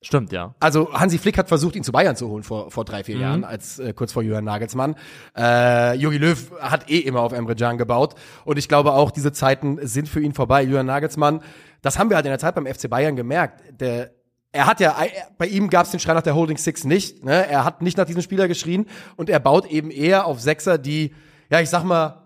[0.00, 0.54] Stimmt, ja.
[0.60, 3.20] Also Hansi Flick hat versucht, ihn zu Bayern zu holen vor, vor drei, vier Mhm.
[3.20, 4.94] Jahren, als äh, kurz vor Julian Nagelsmann.
[5.36, 8.14] Äh, Jogi Löw hat eh immer auf Emre Can gebaut.
[8.44, 10.62] Und ich glaube auch, diese Zeiten sind für ihn vorbei.
[10.62, 11.42] Julian Nagelsmann,
[11.82, 13.60] das haben wir halt in der Zeit beim FC Bayern gemerkt.
[13.80, 14.12] Der,
[14.52, 17.24] er hat ja, er- bei ihm gab es den Schrei nach der Holding Six nicht.
[17.24, 17.48] Ne?
[17.48, 18.86] Er hat nicht nach diesem Spieler geschrien
[19.16, 21.12] und er baut eben eher auf Sechser, die,
[21.50, 22.22] ja, ich sag mal,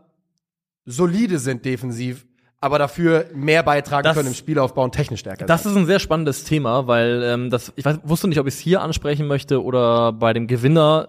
[0.85, 2.27] solide sind defensiv,
[2.63, 5.73] aber dafür mehr beitragen Das- können im Spielaufbau und technisch stärker Das sind.
[5.73, 8.61] ist ein sehr spannendes Thema, weil ähm, das, ich weiß, wusste nicht, ob ich es
[8.61, 11.09] hier ansprechen möchte oder bei dem Gewinner,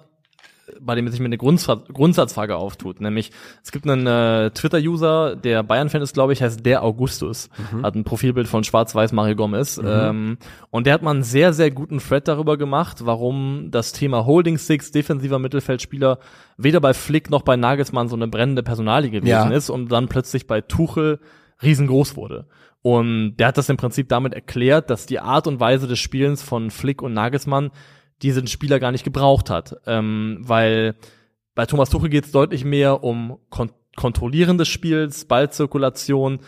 [0.79, 3.01] bei dem sich mir eine Grundsatz, Grundsatzfrage auftut.
[3.01, 3.31] Nämlich,
[3.63, 7.50] es gibt einen äh, Twitter-User, der Bayern-Fan ist, glaube ich, heißt der Augustus.
[7.83, 9.79] Hat ein Profilbild von Schwarz-Weiß Mario Gomez.
[9.83, 10.38] Ähm,
[10.72, 14.57] und der hat mal einen sehr, sehr guten Thread darüber gemacht, warum das Thema Holding
[14.57, 16.17] Six, defensiver Mittelfeldspieler,
[16.57, 19.49] weder bei Flick noch bei Nagelsmann so eine brennende Personalie gewesen Ja.
[19.49, 21.19] ist und dann plötzlich bei Tuchel
[21.63, 22.47] riesengroß wurde.
[22.82, 26.43] Und der hat das im Prinzip damit erklärt, dass die Art und Weise des Spielens
[26.43, 27.71] von Flick und Nagelsmann
[28.21, 29.78] diesen Spieler gar nicht gebraucht hat.
[29.86, 30.95] Ähm, weil
[31.56, 36.39] bei Thomas Tuchel geht es deutlich mehr um Kon Kontrollieren des Spiels, Ballzirkulation,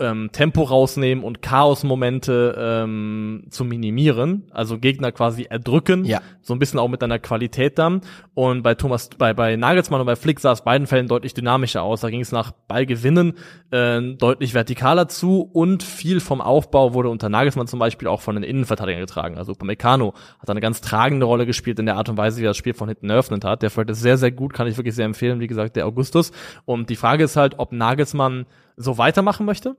[0.00, 6.20] ähm, Tempo rausnehmen und Chaosmomente ähm, zu minimieren, also Gegner quasi erdrücken, Ja.
[6.42, 8.00] so ein bisschen auch mit einer Qualität dann.
[8.34, 11.82] Und bei Thomas, bei, bei Nagelsmann und bei Flick sah es beiden Fällen deutlich dynamischer
[11.82, 12.00] aus.
[12.00, 13.34] Da ging es nach Ballgewinnen
[13.70, 18.34] äh, deutlich vertikaler zu und viel vom Aufbau wurde unter Nagelsmann zum Beispiel auch von
[18.34, 19.38] den Innenverteidigern getragen.
[19.38, 22.50] Also Upamecano hat eine ganz tragende Rolle gespielt in der Art und Weise, wie er
[22.50, 23.62] das Spiel von hinten eröffnet hat.
[23.62, 25.38] Der Fred ist sehr, sehr gut, kann ich wirklich sehr empfehlen.
[25.38, 26.32] Wie gesagt, der Augustus.
[26.64, 29.76] Und die Frage ist halt, ob Nagelsmann so weitermachen möchte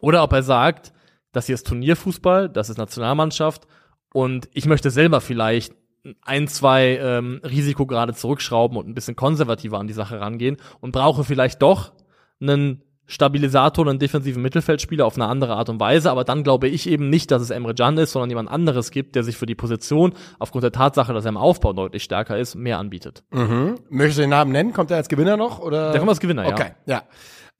[0.00, 0.92] oder ob er sagt,
[1.32, 3.66] das hier ist Turnierfußball, das ist Nationalmannschaft
[4.12, 5.74] und ich möchte selber vielleicht
[6.22, 11.24] ein, zwei ähm, Risikograde zurückschrauben und ein bisschen konservativer an die Sache rangehen und brauche
[11.24, 11.92] vielleicht doch
[12.40, 16.88] einen Stabilisator, einen defensiven Mittelfeldspieler auf eine andere Art und Weise, aber dann glaube ich
[16.88, 19.54] eben nicht, dass es Emre Can ist, sondern jemand anderes gibt, der sich für die
[19.54, 23.24] Position aufgrund der Tatsache, dass er im Aufbau deutlich stärker ist, mehr anbietet.
[23.30, 23.76] Mhm.
[23.88, 24.74] Möchtest du den Namen nennen?
[24.74, 25.58] Kommt er als Gewinner noch?
[25.58, 25.90] Oder?
[25.90, 26.52] Der kommt als Gewinner, ja.
[26.52, 27.02] Okay, ja.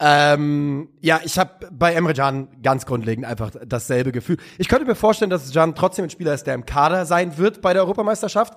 [0.01, 4.37] Ähm, ja, ich habe bei Emre Can ganz grundlegend einfach dasselbe Gefühl.
[4.57, 7.61] Ich könnte mir vorstellen, dass Can trotzdem ein Spieler ist, der im Kader sein wird
[7.63, 8.55] bei der Europameisterschaft.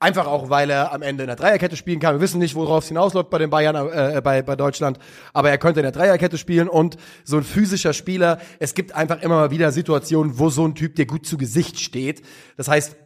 [0.00, 2.16] Einfach auch, weil er am Ende in der Dreierkette spielen kann.
[2.16, 4.98] Wir wissen nicht, worauf es hinausläuft bei den Bayern, äh, bei, bei Deutschland.
[5.32, 8.38] Aber er könnte in der Dreierkette spielen und so ein physischer Spieler.
[8.58, 11.78] Es gibt einfach immer mal wieder Situationen, wo so ein Typ dir gut zu Gesicht
[11.78, 12.22] steht.
[12.56, 12.96] Das heißt,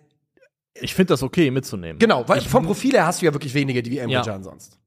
[0.81, 1.99] Ich finde das okay mitzunehmen.
[1.99, 4.22] genau, weil vom Profil her hast du ja wirklich wenige, die wie Emre Ja.
[4.22, 4.79] Can sonst.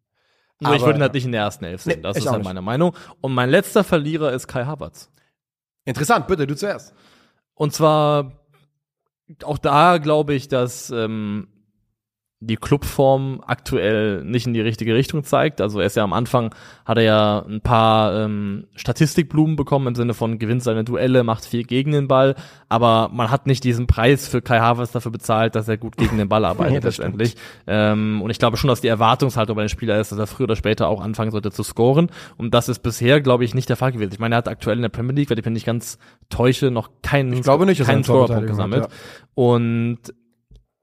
[0.59, 1.97] Nur ich Aber- würde ihn halt nicht in der ersten Elf sehen.
[1.97, 2.95] Nee, das ich ist halt meine Meinung.
[3.21, 5.09] Und mein letzter Verlierer ist Kai Havertz.
[5.85, 6.93] Interessant, bitte, du zuerst.
[7.53, 8.33] Und zwar,
[9.43, 11.47] auch da glaube ich, dass ähm,
[12.41, 15.59] die Clubform aktuell nicht in die richtige Richtung zeigt.
[15.59, 19.95] Also er ist ja am Anfang, hat er ja ein paar ähm, Statistikblumen bekommen im
[19.95, 22.35] Sinne von gewinnt seine Duelle, macht viel gegen den Ball,
[22.69, 26.17] aber man hat nicht diesen Preis für Kai Havertz dafür bezahlt, dass er gut gegen
[26.17, 27.35] den Ball arbeitet Ja, letztendlich.
[27.67, 30.45] Ähm, und ich glaube schon, dass die Erwartungshaltung bei den Spieler ist, dass er früher
[30.45, 32.09] oder später auch anfangen sollte zu scoren.
[32.37, 34.13] Und das ist bisher, glaube ich, nicht der Fall gewesen.
[34.13, 35.97] Ich meine, er hat aktuell in der Premier League, wenn ich mich nicht ganz
[36.29, 38.83] täusche, noch keinen, Ich glaube nicht, dass keinen eine Scorerpunkt gesammelt.
[38.83, 38.91] hat,
[39.33, 39.99] Und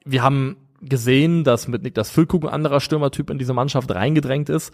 [0.05, 4.73] wir haben gesehen, dass mit Niklas Füllkrug ein anderer Stürmertyp in diese Mannschaft reingedrängt ist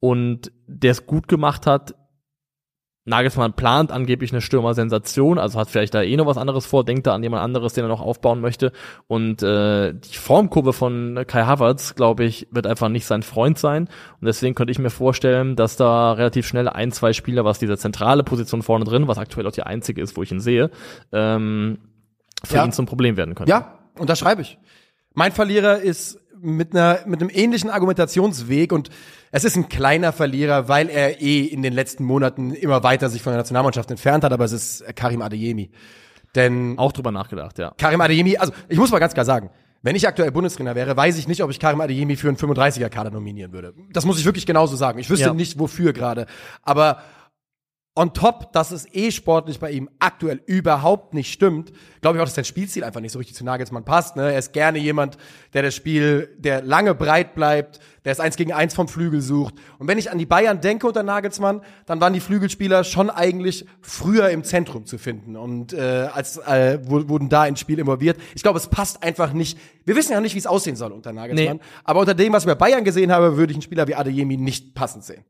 [0.00, 1.94] und der es gut gemacht hat,
[3.06, 7.06] Nagelsmann plant angeblich eine Stürmer-Sensation, also hat vielleicht da eh noch was anderes vor, denkt
[7.06, 8.72] da an jemand anderes, den er noch aufbauen möchte.
[9.08, 13.84] Und äh, die Formkurve von Kai Havertz, glaube ich, wird einfach nicht sein Freund sein.
[14.20, 17.78] Und deswegen könnte ich mir vorstellen, dass da relativ schnell ein, zwei Spieler, was diese
[17.78, 20.70] zentrale Position vorne drin, was aktuell auch die einzige ist, wo ich ihn sehe,
[21.10, 21.78] ähm,
[22.44, 22.64] für Ja.
[22.64, 23.50] ihn zum Problem werden könnte.
[23.50, 24.58] Ja, unterschreibe ich.
[25.20, 28.88] Mein Verlierer ist mit einer mit einem ähnlichen Argumentationsweg und
[29.30, 33.20] es ist ein kleiner Verlierer, weil er eh in den letzten Monaten immer weiter sich
[33.20, 35.68] von der Nationalmannschaft entfernt hat, aber es ist Karim Adeyemi.
[36.34, 37.74] Denn Auch drüber nachgedacht, ja.
[37.76, 39.50] Karim Adeyemi, also ich muss mal ganz klar sagen,
[39.82, 42.88] wenn ich aktuell Bundestrainer wäre, weiß ich nicht, ob ich Karim Adeyemi für einen 35er
[42.88, 43.74] Kader nominieren würde.
[43.92, 44.98] Das muss ich wirklich genauso sagen.
[45.00, 45.34] Ich wüsste Ja.
[45.34, 46.24] nicht wofür gerade,
[46.62, 47.02] aber
[47.96, 52.26] on top, dass es eh sportlich bei ihm aktuell überhaupt nicht stimmt, glaube ich auch,
[52.26, 54.14] dass sein Spielstil einfach nicht so richtig zu Nagelsmann passt.
[54.16, 54.32] Ne?
[54.32, 55.18] Er ist gerne jemand,
[55.52, 59.54] der das Spiel, der lange breit bleibt, der es eins gegen eins vom Flügel sucht.
[59.78, 63.66] Und wenn ich an die Bayern denke unter Nagelsmann, dann waren die Flügelspieler schon eigentlich
[63.82, 68.18] früher im Zentrum zu finden und äh, als äh, wu- wurden da ins Spiel involviert.
[68.34, 69.58] Ich glaube, es passt einfach nicht.
[69.84, 71.56] Wir wissen ja nicht, wie es aussehen soll unter Nagelsmann.
[71.56, 71.62] Nee.
[71.84, 74.36] Aber unter dem, was wir bei Bayern gesehen haben, würde ich einen Spieler wie Adeyemi
[74.36, 75.24] nicht passend sehen.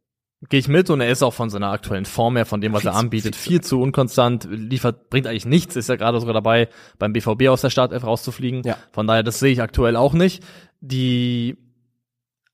[0.48, 2.86] Gehe ich mit und er ist auch von seiner aktuellen Form her, von dem, was
[2.86, 7.12] er anbietet, viel zu- unkonstant, liefert, bringt eigentlich nichts, ist ja gerade sogar dabei, beim
[7.12, 8.62] BVB aus der Startelf rauszufliegen.
[8.64, 8.76] Ja.
[8.92, 10.42] Von daher, das sehe ich aktuell auch nicht.
[10.80, 11.58] Die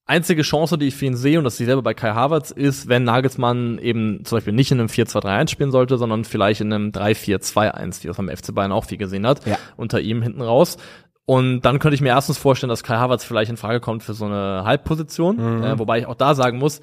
[0.04, 2.88] einzige Chance, die ich für ihn sehe, und das ich selber bei Kai Havertz, ist,
[2.88, 6.90] wenn Nagelsmann eben zum Beispiel nicht in einem 4-2-3-1 spielen sollte, sondern vielleicht in einem
[6.90, 9.58] 3-4-2-1, wie das beim FC Bayern auch viel gesehen hat, Ja.
[9.76, 10.76] unter ihm hinten raus.
[11.24, 14.14] Und dann könnte ich mir erstens vorstellen, dass Kai Havertz vielleicht in Frage kommt für
[14.14, 15.62] so eine Halbposition, Mhm.
[15.64, 16.80] äh, wobei ich auch da sagen muss,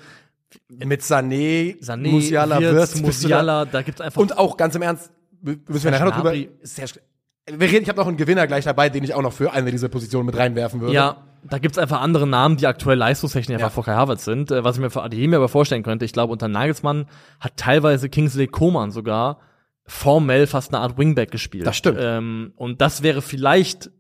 [0.69, 4.75] Mit Sané, Sané, Musiala, Wirtz, Wirtz, du da- Musiala, da gibt's einfach Und auch ganz
[4.75, 5.11] im Ernst,
[5.41, 6.33] müssen wir nachher noch drüber.
[6.33, 9.69] Wir reden, ich habe noch einen Gewinner gleich dabei, den ich auch noch für eine
[9.71, 10.93] dieser Positionen mit reinwerfen würde.
[10.93, 13.73] Ja, da gibt's einfach andere Namen, die aktuell leistungstechnisch einfach Ja.
[13.73, 14.49] vor Kai Havertz sind.
[14.51, 17.05] Äh, Was ich mir für Adeyemi aber vorstellen könnte, ich glaube, unter Nagelsmann
[17.41, 19.39] hat teilweise Kingsley Coman sogar
[19.85, 21.67] formell fast eine Art Wingback gespielt.
[21.67, 21.97] Das stimmt.
[21.99, 23.91] Ähm, und das wäre vielleicht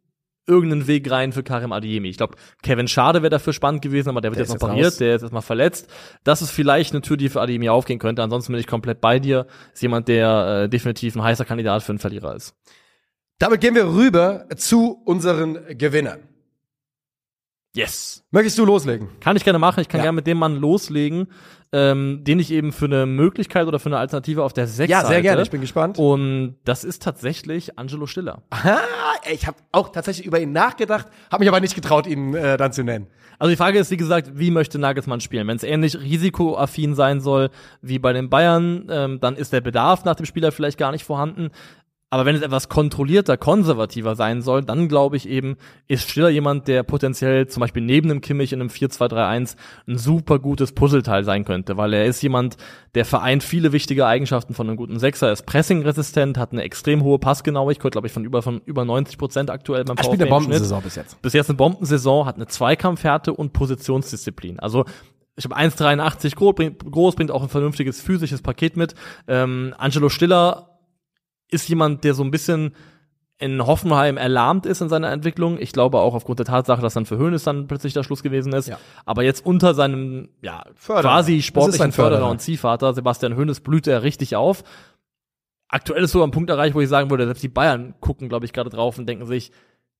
[0.45, 2.09] irgendeinen Weg rein für Karim Adeyemi.
[2.09, 4.67] Ich glaube, Kevin Schade wäre dafür spannend gewesen, aber der wird Der jetzt noch jetzt
[4.69, 4.97] pariert, raus.
[4.97, 5.87] der ist erstmal verletzt.
[6.23, 8.21] Das ist vielleicht eine Tür, die für Adeyemi aufgehen könnte.
[8.23, 9.47] Ansonsten bin ich komplett bei dir.
[9.73, 12.55] Ist jemand, der äh, definitiv ein heißer Kandidat für einen Verlierer ist.
[13.39, 16.19] Damit gehen wir rüber zu unseren Gewinnern.
[17.75, 18.23] Yes.
[18.31, 19.09] Möchtest du loslegen?
[19.19, 19.79] Kann ich gerne machen.
[19.81, 20.03] Ich kann Ja.
[20.03, 21.27] gerne mit dem Mann loslegen,
[21.73, 25.05] ähm, den ich eben für eine Möglichkeit oder für eine Alternative auf der 6 Ja,
[25.05, 25.41] sehr gerne.
[25.41, 25.97] Ich bin gespannt.
[25.97, 28.43] Und das ist tatsächlich Angelo Stiller.
[28.51, 28.79] Aha,
[29.31, 32.71] ich habe auch tatsächlich über ihn nachgedacht, habe mich aber nicht getraut, ihn äh, dann
[32.71, 33.07] zu nennen.
[33.39, 35.47] Also die Frage ist, wie gesagt, wie möchte Nagelsmann spielen?
[35.47, 37.49] Wenn es ähnlich risikoaffin sein soll
[37.81, 41.03] wie bei den Bayern, ähm, dann ist der Bedarf nach dem Spieler vielleicht gar nicht
[41.03, 41.49] vorhanden.
[42.13, 46.67] Aber wenn es etwas kontrollierter, konservativer sein soll, dann glaube ich eben, ist Stiller jemand,
[46.67, 49.55] der potenziell zum Beispiel neben dem Kimmich in einem 4-2-3-1
[49.87, 52.57] ein super gutes Puzzleteil sein könnte, weil er ist jemand,
[52.93, 57.01] der vereint viele wichtige Eigenschaften von einem guten Sechser, er ist pressingresistent, hat eine extrem
[57.01, 60.29] hohe Passgenauigkeit, glaube ich, von über, von über 90 Prozent aktuell beim Er spielt eine
[60.29, 61.19] Bombensaison bis jetzt.
[61.23, 64.59] bis jetzt eine Bombensaison, hat eine Zweikampfhärte und Positionsdisziplin.
[64.59, 64.85] Also
[65.35, 68.93] ich habe 1,83 groß, bringt, groß, bringt auch ein vernünftiges physisches Paket mit.
[69.27, 70.72] Ähm, Angelo Stiller
[71.53, 72.73] ist jemand, der so ein bisschen
[73.39, 75.57] in Hoffenheim erlahmt ist in seiner Entwicklung.
[75.59, 78.53] Ich glaube auch aufgrund der Tatsache, dass dann für Hoeneß dann plötzlich der Schluss gewesen
[78.53, 78.67] ist.
[78.69, 78.77] Ja.
[79.05, 81.01] Aber jetzt unter seinem ja, Förderer.
[81.01, 82.11] quasi sportlichen Förderer.
[82.17, 82.31] Förderer.
[82.31, 84.63] und Ziehvater Sebastian Hoeneß blüht er richtig auf.
[85.67, 88.45] Aktuell ist so ein Punkt erreicht, wo ich sagen würde, selbst die Bayern gucken, glaube
[88.45, 89.51] ich, gerade drauf und denken sich,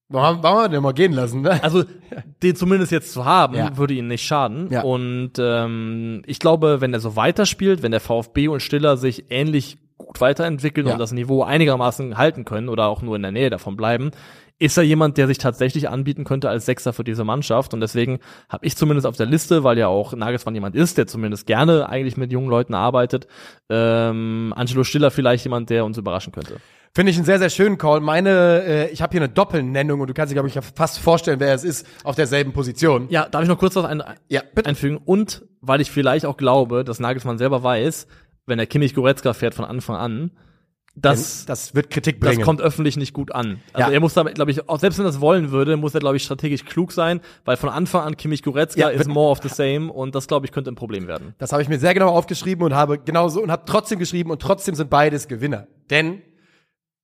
[0.10, 1.64] Warum warum wir den mal gehen lassen, ne?
[1.64, 1.84] also
[2.44, 3.76] den zumindest jetzt zu haben, Ja.
[3.78, 4.70] würde ihnen nicht schaden.
[4.70, 4.84] Ja.
[4.84, 9.78] Und ähm, ich glaube, wenn er so weiterspielt, wenn der VfB und Stiller sich ähnlich
[9.98, 10.94] gut weiterentwickeln Ja.
[10.94, 14.12] und das Niveau einigermaßen halten können oder auch nur in der Nähe davon bleiben,
[14.60, 17.74] ist er jemand, der sich tatsächlich anbieten könnte als Sechser für diese Mannschaft.
[17.74, 21.08] Und deswegen habe ich zumindest auf der Liste, weil ja auch Nagelsmann jemand ist, der
[21.08, 23.28] zumindest gerne eigentlich mit jungen Leuten arbeitet,
[23.70, 26.58] ähm, Angelo Stiller vielleicht jemand, der uns überraschen könnte.
[26.96, 28.02] Finde ich einen sehr, sehr schönen Call.
[28.02, 31.40] Meine, äh, ich habe hier eine Doppelnennung und du kannst dir, glaube ich, fast vorstellen,
[31.40, 33.08] wer es ist, auf derselben Position.
[33.10, 34.70] Ja, darf ich noch kurz was ein, Ja, bitte.
[34.70, 34.98] einfügen?
[35.04, 38.06] Und weil ich vielleicht auch glaube, dass Nagelsmann selber weiß,
[38.46, 40.32] wenn er Kimmich Goretzka fährt von Anfang an,
[40.96, 42.44] das, das wird Kritik das bringen.
[42.44, 43.60] kommt öffentlich nicht gut an.
[43.74, 43.94] Also Ja.
[43.96, 46.18] er muss damit, glaube ich, auch selbst wenn er das wollen würde, muss er, glaube
[46.18, 49.50] ich, strategisch klug sein, weil von Anfang an Kimmich Goretzka Ja, ist more of the
[49.50, 51.34] same und das, glaube ich, könnte ein Problem werden.
[51.40, 54.40] Das habe ich mir sehr genau aufgeschrieben und habe genauso und habe trotzdem geschrieben und
[54.40, 55.68] trotzdem sind beides Gewinner.
[55.90, 56.22] Denn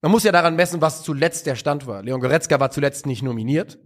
[0.02, 2.02] man muss ja daran messen, was zuletzt der Stand war.
[2.04, 3.76] Leon Goretzka war zuletzt nicht nominiert.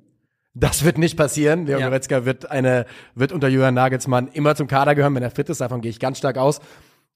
[0.53, 1.65] Das wird nicht passieren.
[1.67, 1.89] Leon Ja.
[1.89, 5.63] Goretzka wird eine, wird unter Jürgen Nagelsmann immer zum Kader gehören, wenn er fit ist.
[5.63, 6.61] Davon gehe ich ganz stark aus.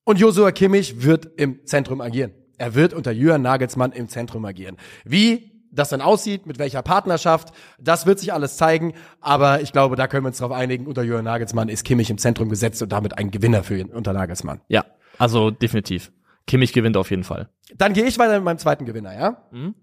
[0.09, 2.33] Und Josua Kimmich wird im Zentrum agieren.
[2.57, 4.79] Er wird unter Jürgen Nagelsmann im Zentrum agieren.
[5.05, 8.95] Wie das dann aussieht, mit welcher Partnerschaft, das wird sich alles zeigen.
[9.21, 10.87] Aber ich glaube, da können wir uns darauf einigen.
[10.87, 14.15] Unter Jürgen Nagelsmann ist Kimmich im Zentrum gesetzt und damit ein Gewinner für ihn unter
[14.15, 14.63] Nagelsmann.
[14.69, 14.87] Ja,
[15.19, 16.11] also definitiv.
[16.47, 17.51] Kimmich gewinnt auf jeden Fall.
[17.77, 19.43] Dann gehe ich weiter mit meinem zweiten Gewinner, ja?
[19.51, 19.75] Mhm.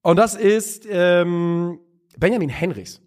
[0.00, 1.80] Und das ist ähm,
[2.16, 3.02] Benjamin Henrichs.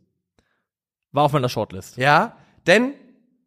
[1.13, 1.95] War auf meiner Shortlist.
[1.95, 2.35] Ja,
[2.67, 2.95] denn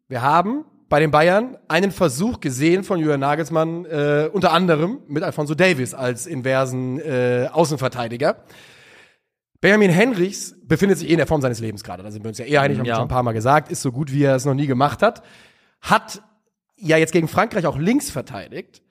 [0.07, 5.23] wir haben bei den Bayern einen Versuch gesehen von Julian Nagelsmann, äh, unter anderem mit
[5.23, 8.43] Alfonso Davis als inversen äh, Außenverteidiger.
[9.61, 12.01] Benjamin Henrichs befindet sich eh in der Form seines Lebens gerade.
[12.01, 12.95] Da sind wir uns ja eher einig, haben wir Ja.
[12.95, 13.71] schon ein paar Mal gesagt.
[13.71, 15.21] Ist so gut, wie er es noch nie gemacht hat.
[15.81, 16.21] Hat
[16.77, 18.81] ja jetzt gegen Frankreich auch links verteidigt.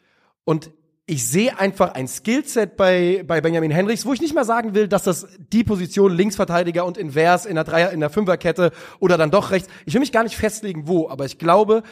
[0.44, 0.70] Und
[1.10, 4.88] ich sehe einfach ein Skillset bei, bei Benjamin Henrichs, wo ich nicht mal sagen will,
[4.88, 9.30] dass das die Position Linksverteidiger und invers in der Dreier, in der Fünferkette oder dann
[9.30, 9.70] doch rechts.
[9.86, 11.82] Ich will mich gar nicht festlegen, wo, aber ich glaube,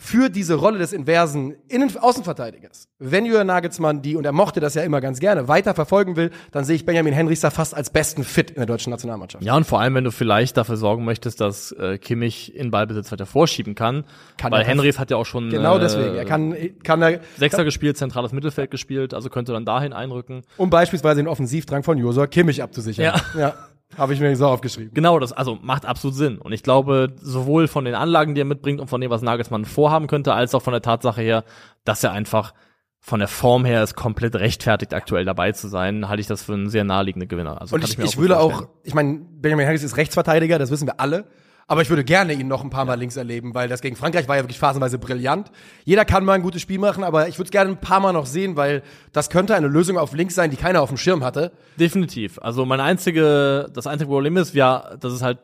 [0.00, 4.74] für diese Rolle des inversen Innen Außenverteidigers, wenn Jürgen Nagelsmann die, und er mochte das
[4.74, 7.90] ja immer ganz gerne, weiter verfolgen will, dann sehe ich Benjamin Henrichs da fast als
[7.90, 9.44] besten Fit in der deutschen Nationalmannschaft.
[9.44, 13.12] Ja, und vor allem, wenn du vielleicht dafür sorgen möchtest, dass äh, Kimmich in Ballbesitz
[13.12, 14.04] weiter vorschieben kann.
[14.38, 16.14] Kann weil Henrys hat ja auch schon Genau äh, deswegen.
[16.14, 20.42] Er kann, kann er, Sechser gespielt, zentrales Mittelfeld gespielt, also könnte dann dahin einrücken.
[20.56, 23.04] um beispielsweise den Offensivdrang von Josua Kimmich abzusichern.
[23.04, 23.20] Ja.
[23.38, 23.54] ja.
[23.96, 24.94] Habe ich mir so aufgeschrieben.
[24.94, 26.38] Genau, das also macht absolut Sinn.
[26.38, 29.64] Und ich glaube, sowohl von den Anlagen, die er mitbringt und von dem, was Nagelsmann
[29.64, 31.44] vorhaben könnte, als auch von der Tatsache her,
[31.84, 32.54] dass er einfach
[33.00, 36.52] von der Form her es komplett rechtfertigt, aktuell dabei zu sein, halte ich das für
[36.52, 37.60] einen sehr naheliegenden Gewinner.
[37.60, 40.58] Also Und kann ich, mir ich gut würde auch, ich meine, Benjamin Harris ist Rechtsverteidiger,
[40.58, 41.24] das wissen wir alle.
[41.70, 44.26] Aber ich würde gerne ihn noch ein paar Mal links erleben, weil das gegen Frankreich
[44.26, 45.52] war ja wirklich phasenweise brillant.
[45.84, 48.12] Jeder kann mal ein gutes Spiel machen, aber ich würde es gerne ein paar Mal
[48.12, 51.22] noch sehen, weil das könnte eine Lösung auf links sein, die keiner auf dem Schirm
[51.22, 51.52] hatte.
[51.78, 52.40] Definitiv.
[52.42, 55.38] Also mein einzige, das einzige Problem ist, ja, das ist halt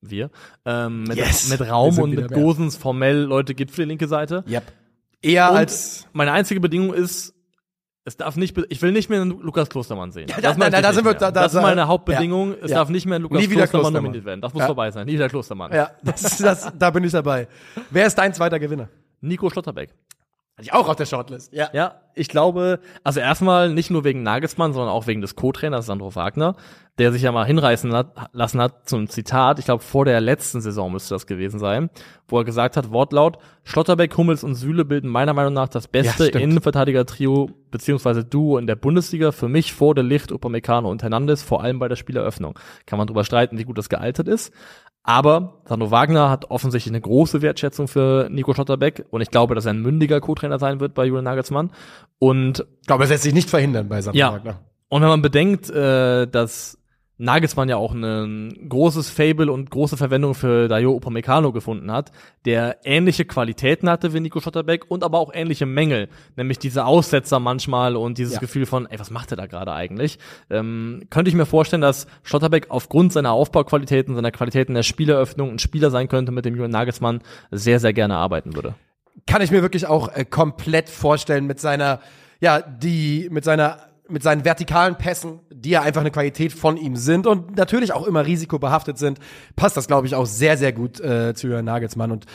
[0.00, 0.30] wir,
[0.64, 1.50] ähm, mit, Yes.
[1.50, 2.32] mit Raum und mit.
[2.32, 4.42] Gosens formell Leute gibt für die linke Seite.
[4.48, 4.72] Yep.
[5.20, 7.34] Eher Und als meine einzige Bedingung ist,
[8.06, 10.28] es darf nicht, ich will nicht mehr einen Lukas Klostermann sehen.
[10.28, 11.20] da- Das da- möchte da ich nicht sind wir- mehr.
[11.20, 12.50] da- da- das ist meine Hauptbedingung.
[12.52, 12.76] ja, Es ja.
[12.78, 14.02] darf nicht mehr Lukas Nie wieder Klostermann Klostermann.
[14.04, 14.40] nominiert werden.
[14.40, 15.06] Das muss vorbei sein.
[15.06, 15.72] Nie wieder Klostermann.
[15.72, 17.48] ja, das, das, da bin ich dabei.
[17.90, 18.88] Wer ist dein zweiter Gewinner?
[19.20, 19.90] Nico Schlotterbeck.
[20.56, 21.52] Hatte ich auch auf der Shortlist.
[21.52, 21.68] Ja.
[21.74, 26.14] Ja, ich glaube, also erstmal nicht nur wegen Nagelsmann, sondern auch wegen des Co-Trainers Sandro
[26.14, 26.56] Wagner,
[26.96, 30.62] der sich ja mal hinreißen hat, lassen hat zum Zitat, ich glaube vor der letzten
[30.62, 31.90] Saison müsste das gewesen sein,
[32.26, 36.32] wo er gesagt hat, Wortlaut, Schlotterbeck, Hummels und Süle bilden meiner Meinung nach das beste
[36.32, 36.40] Ja.
[36.40, 41.62] Innenverteidiger-Trio beziehungsweise Duo in der Bundesliga, für mich vor der Licht, Upamecano und Hernandez, vor
[41.62, 42.58] allem bei der Spieleröffnung.
[42.86, 44.54] Kann man drüber streiten, wie gut das gealtert ist.
[45.08, 49.64] Aber Sandro Wagner hat offensichtlich eine große Wertschätzung für Nico Schlotterbeck und ich glaube, dass
[49.64, 51.70] er ein mündiger Co-Trainer sein wird bei Julian Nagelsmann.
[52.18, 54.58] Und Ich glaube, es lässt sich nicht verhindern bei Sandro ja, Wagner.
[54.88, 56.78] und wenn man bedenkt, äh, dass
[57.18, 62.12] Nagelsmann ja auch ein großes Fable und große Verwendung für Dayo Upamecano gefunden hat,
[62.44, 67.40] der ähnliche Qualitäten hatte wie Nico Schotterbeck und aber auch ähnliche Mängel, nämlich diese Aussetzer
[67.40, 68.40] manchmal und dieses Ja.
[68.40, 70.18] Gefühl von, ey, was macht er da gerade eigentlich?
[70.50, 75.58] Ähm, könnte ich mir vorstellen, dass Schotterbeck aufgrund seiner Aufbauqualitäten, seiner Qualitäten der Spieleröffnung ein
[75.58, 78.74] Spieler sein könnte, mit dem Julian Nagelsmann sehr, sehr gerne arbeiten würde.
[79.26, 82.00] kann ich mir wirklich auch äh, komplett vorstellen mit seiner,
[82.40, 86.96] ja, die, mit seiner, mit seinen vertikalen Pässen, die ja einfach eine Qualität von ihm
[86.96, 89.18] sind und natürlich auch immer risikobehaftet sind,
[89.56, 92.26] passt das, glaube ich, auch sehr, sehr gut äh, zu Jürgen Nagelsmann und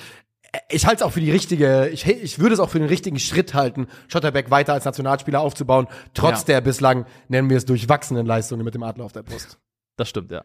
[0.51, 2.87] äh, ich halte es auch für die richtige, ich, ich würde es auch für den
[2.87, 6.45] richtigen Schritt halten, Schotterbeck weiter als Nationalspieler aufzubauen, trotz Ja.
[6.45, 9.57] der bislang, nennen wir es, durchwachsenen Leistungen mit dem Adler auf der Brust.
[9.97, 10.43] Das stimmt, ja.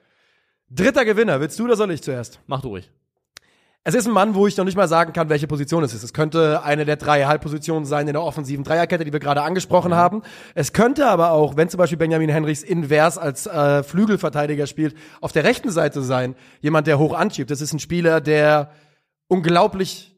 [0.69, 2.41] Dritter Gewinner, willst du oder soll ich zuerst?
[2.47, 2.91] Mach du ruhig.
[3.89, 6.03] Es ist ein Mann, wo ich noch nicht mal sagen kann, welche Position es ist.
[6.03, 9.95] Es könnte eine der drei Halbpositionen sein in der offensiven Dreierkette, die wir gerade angesprochen
[9.95, 10.23] haben.
[10.57, 15.31] Es könnte aber auch, wenn zum Beispiel Benjamin Henrichs invers als äh, Flügelverteidiger spielt, auf
[15.31, 16.35] der rechten Seite sein.
[16.61, 17.49] Jemand, der hoch anschiebt.
[17.49, 18.73] Das ist ein Spieler, der
[19.29, 20.17] unglaublich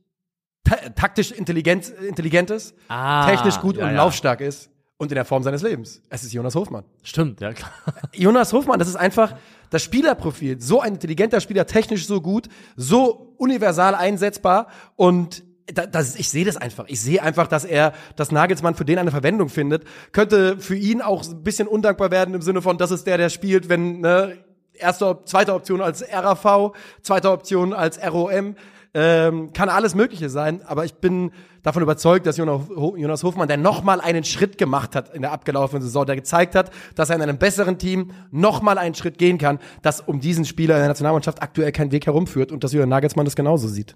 [0.65, 3.97] ta taktisch intelligent, intelligent ist, Ah, technisch gut ja, und ja.
[3.99, 6.01] laufstark ist und in der Form seines Lebens.
[6.09, 6.85] Es ist Jonas Hofmann.
[7.03, 7.71] Stimmt, ja klar.
[8.15, 9.35] Jonas Hofmann, das ist einfach
[9.71, 10.61] das Spielerprofil.
[10.61, 16.45] So ein intelligenter Spieler, technisch so gut, so universal einsetzbar und da, das, ich sehe
[16.45, 16.87] das einfach.
[16.89, 19.85] Ich sehe einfach, dass er, dass Nagelsmann für den eine Verwendung findet.
[20.13, 23.29] Könnte für ihn auch ein bisschen undankbar werden im Sinne von, das ist der, der
[23.29, 24.39] spielt, wenn, ne,
[24.73, 28.57] erste, zweite Option als RAV, zweite Option als ROM.
[29.01, 31.31] Ähm, kann alles Mögliche sein, aber ich bin
[31.63, 35.31] davon überzeugt, dass Jonas Ho- Jonas Hofmann, der nochmal einen Schritt gemacht hat in der
[35.31, 39.39] abgelaufenen Saison, der gezeigt hat, dass er in einem besseren Team nochmal einen Schritt gehen
[39.39, 42.89] kann, dass um diesen Spieler in der Nationalmannschaft aktuell kein Weg herumführt und dass Jürgen
[42.89, 43.95] Nagelsmann das genauso sieht.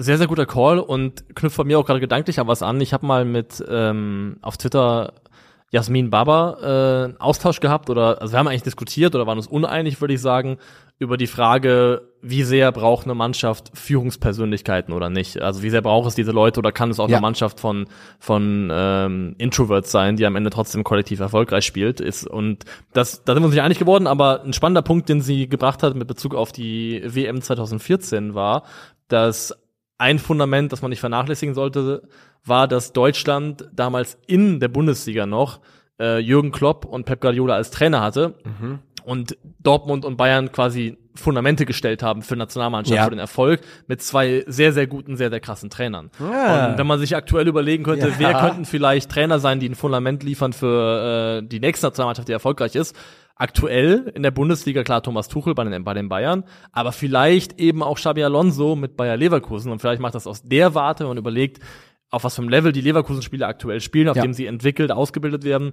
[0.00, 2.80] Sehr, sehr guter Call und knüpft bei mir auch gerade gedanklich an was an.
[2.80, 5.12] Ich habe mal mit ähm, auf Twitter
[5.70, 9.46] Jasmin Baba äh, einen Austausch gehabt oder also wir haben eigentlich diskutiert oder waren uns
[9.46, 10.56] uneinig, würde ich sagen,
[10.98, 15.40] über die Frage, wie sehr braucht eine Mannschaft Führungspersönlichkeiten oder nicht.
[15.40, 17.18] Also wie sehr braucht es diese Leute oder kann es auch Ja.
[17.18, 17.86] eine Mannschaft von
[18.18, 22.00] von ähm, Introverts sein, die am Ende trotzdem kollektiv erfolgreich spielt.
[22.00, 25.20] Ist und das da sind wir uns nicht einig geworden, aber ein spannender Punkt, den
[25.20, 28.64] sie gebracht hat mit Bezug auf die WM 2014 war,
[29.08, 29.54] dass
[29.98, 32.02] ein Fundament, das man nicht vernachlässigen sollte,
[32.48, 35.60] war, dass Deutschland damals in der Bundesliga noch
[36.00, 38.78] äh, Jürgen Klopp und Pep Guardiola als Trainer hatte Mhm.
[39.04, 43.02] und Dortmund und Bayern quasi Fundamente gestellt haben für Nationalmannschaft, Ja.
[43.04, 46.12] für den Erfolg mit zwei sehr, sehr guten, sehr, sehr krassen Trainern.
[46.20, 46.70] Ja.
[46.70, 48.14] Und wenn man sich aktuell überlegen könnte, Ja.
[48.18, 52.32] wer könnten vielleicht Trainer sein, die ein Fundament liefern für äh, die nächste Nationalmannschaft, die
[52.32, 52.94] erfolgreich ist,
[53.34, 57.82] aktuell in der Bundesliga, klar, Thomas Tuchel bei den, bei den Bayern, aber vielleicht eben
[57.82, 61.58] auch Xabi Alonso mit Bayer Leverkusen und vielleicht macht das aus der Warte und überlegt,
[62.10, 64.22] auf was für einem Level die Leverkusen-Spieler aktuell spielen, auf Ja.
[64.22, 65.72] dem sie entwickelt, ausgebildet werden,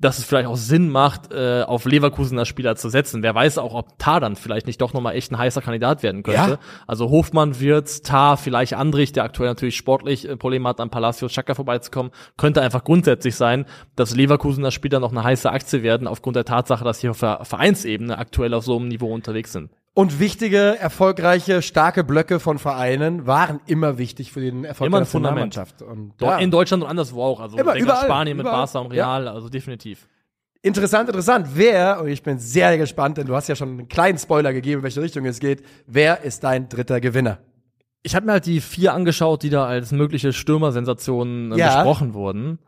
[0.00, 3.24] dass es vielleicht auch Sinn macht, äh, auf Leverkusener Spieler zu setzen.
[3.24, 6.22] Wer weiß auch, ob Tar dann vielleicht nicht doch nochmal echt ein heißer Kandidat werden
[6.22, 6.40] könnte.
[6.52, 6.58] Ja.
[6.86, 11.32] Also Hofmann, Wirtz, Tar, vielleicht Andrich, der aktuell natürlich sportlich äh, Probleme hat, an Palacios
[11.32, 16.36] Chaka vorbeizukommen, könnte einfach grundsätzlich sein, dass Leverkusener Spieler noch eine heiße Aktie werden, aufgrund
[16.36, 19.70] der Tatsache, dass sie auf der Vereinsebene aktuell auf so einem Niveau unterwegs sind.
[19.98, 25.06] Und wichtige, erfolgreiche, starke Blöcke von Vereinen waren immer wichtig für den Erfolg Immer der
[25.06, 25.56] Fundament.
[25.56, 25.82] Nationalmannschaft.
[25.82, 26.38] Und, ja.
[26.38, 27.40] In Deutschland und anderswo auch.
[27.40, 28.64] Also Immer, ich denke an überall, Spanien mit überall.
[28.66, 30.06] Barca und Real, also definitiv.
[30.62, 31.48] Interessant, interessant.
[31.54, 34.78] Wer, und ich bin sehr gespannt, denn du hast ja schon einen kleinen Spoiler gegeben,
[34.78, 35.64] in welche Richtung es geht.
[35.88, 37.38] Wer ist dein dritter Gewinner?
[38.04, 41.74] Ich habe mir halt die vier angeschaut, die da als mögliche Stürmersensationen äh, Ja.
[41.74, 42.60] besprochen wurden.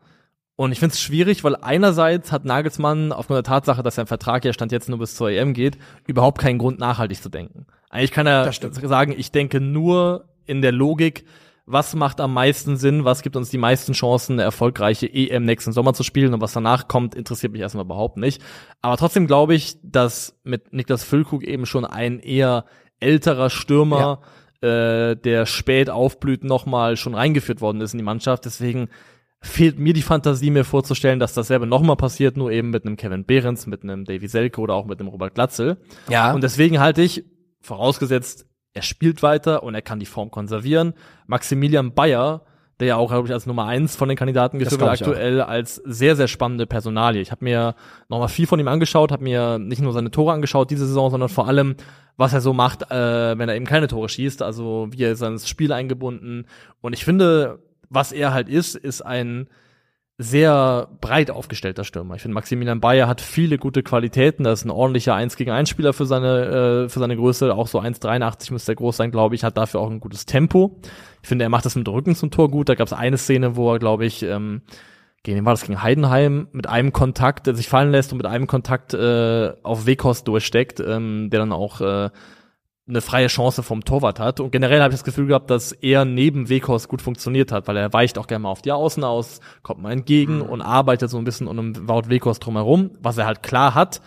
[0.61, 4.45] Und ich finde es schwierig, weil einerseits hat Nagelsmann aufgrund der Tatsache, dass sein Vertrag
[4.45, 7.65] ja Stand jetzt nur bis zur EM geht, überhaupt keinen Grund, nachhaltig zu denken.
[7.89, 11.25] Eigentlich kann er sagen, ich denke nur in der Logik,
[11.65, 15.71] was macht am meisten Sinn, was gibt uns die meisten Chancen, eine erfolgreiche EM nächsten
[15.71, 18.39] Sommer zu spielen und was danach kommt, interessiert mich erstmal überhaupt nicht.
[18.83, 22.65] Aber trotzdem glaube ich, dass mit Niklas Füllkrug eben schon ein eher
[22.99, 24.21] älterer Stürmer,
[24.61, 28.45] äh, der spät aufblüht, nochmal schon reingeführt worden ist in die Mannschaft.
[28.45, 28.89] Deswegen
[29.41, 33.25] fehlt mir die Fantasie, mir vorzustellen, dass dasselbe nochmal passiert, nur eben mit einem Kevin
[33.25, 35.77] Behrens, mit einem Davy Selke oder auch mit einem Robert Glatzel.
[36.09, 36.33] Ja.
[36.33, 37.25] Und deswegen halte ich,
[37.59, 40.93] vorausgesetzt, er spielt weiter und er kann die Form konservieren,
[41.25, 42.45] Maximilian Bayer,
[42.79, 45.07] der ja auch, glaube ich, als Nummer eins von den Kandidaten geführt wird, ich auch.
[45.07, 47.21] aktuell als sehr, sehr spannende Personalie.
[47.21, 47.75] Ich habe mir
[48.09, 51.29] nochmal viel von ihm angeschaut, habe mir nicht nur seine Tore angeschaut diese Saison, sondern
[51.29, 51.75] vor allem,
[52.17, 55.21] was er so macht, äh, wenn er eben keine Tore schießt, also wie er ist
[55.21, 56.47] ins Spiel eingebunden.
[56.81, 57.59] Und ich finde,
[57.91, 59.47] was er halt ist, ist ein
[60.17, 62.15] sehr breit aufgestellter Stürmer.
[62.15, 64.43] Ich finde, Maximilian Bayer hat viele gute Qualitäten.
[64.43, 67.53] Das ist ein ordentlicher 1 gegen 1 Spieler für seine, äh, für seine Größe.
[67.53, 69.43] Auch so 1,83 müsste er groß sein, glaube ich.
[69.43, 70.79] Hat dafür auch ein gutes Tempo.
[71.21, 72.69] Ich finde, er macht das mit Rücken zum Tor gut.
[72.69, 74.61] Da gab es eine Szene, wo er, glaube ich, ähm,
[75.23, 78.47] gegen war das gegen Heidenheim mit einem Kontakt äh, sich fallen lässt und mit einem
[78.47, 82.09] Kontakt äh, auf Weghorst durchsteckt, ähm, der dann auch äh,
[82.87, 84.39] eine freie Chance vom Torwart hat.
[84.39, 87.77] Und generell habe ich das Gefühl gehabt, dass er neben Weghorst gut funktioniert hat, weil
[87.77, 91.17] er weicht auch gerne mal auf die Außen aus, kommt mal entgegen und arbeitet so
[91.17, 92.91] ein bisschen um Wout Weghorst drumherum.
[93.01, 94.01] Was er halt klar hat,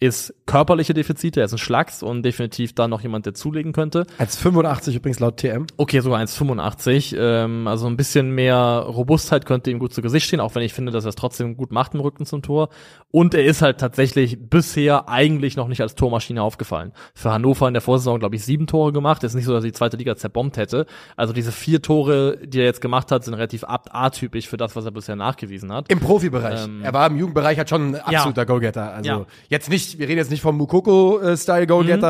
[0.00, 1.40] ist körperliche Defizite.
[1.40, 4.06] Er ist ein Schlacks und definitiv da noch jemand, der zulegen könnte.
[4.18, 5.66] Als 85 übrigens laut TM.
[5.76, 7.16] Okay, sogar 1,85.
[7.18, 8.56] Ähm, also ein bisschen mehr
[8.88, 11.56] Robustheit könnte ihm gut zu Gesicht stehen, auch wenn ich finde, dass er es trotzdem
[11.56, 12.68] gut macht im Rücken zum Tor.
[13.10, 16.92] Und er ist halt tatsächlich bisher eigentlich noch nicht als Tormaschine aufgefallen.
[17.14, 19.24] Für Hannover in der Vorsaison, glaube ich, sieben Tore gemacht.
[19.24, 20.86] Ist nicht so, dass er die zweite Liga zerbombt hätte.
[21.16, 24.84] Also diese vier Tore, die er jetzt gemacht hat, sind relativ atypisch für das, was
[24.84, 25.90] er bisher nachgewiesen hat.
[25.90, 26.66] Im Profibereich.
[26.66, 28.92] Ähm, er war im Jugendbereich halt schon ein absoluter Go-Getter.
[28.92, 29.26] Also Ja.
[29.48, 31.66] jetzt nicht, wir reden jetzt nicht vom Mukoko-Style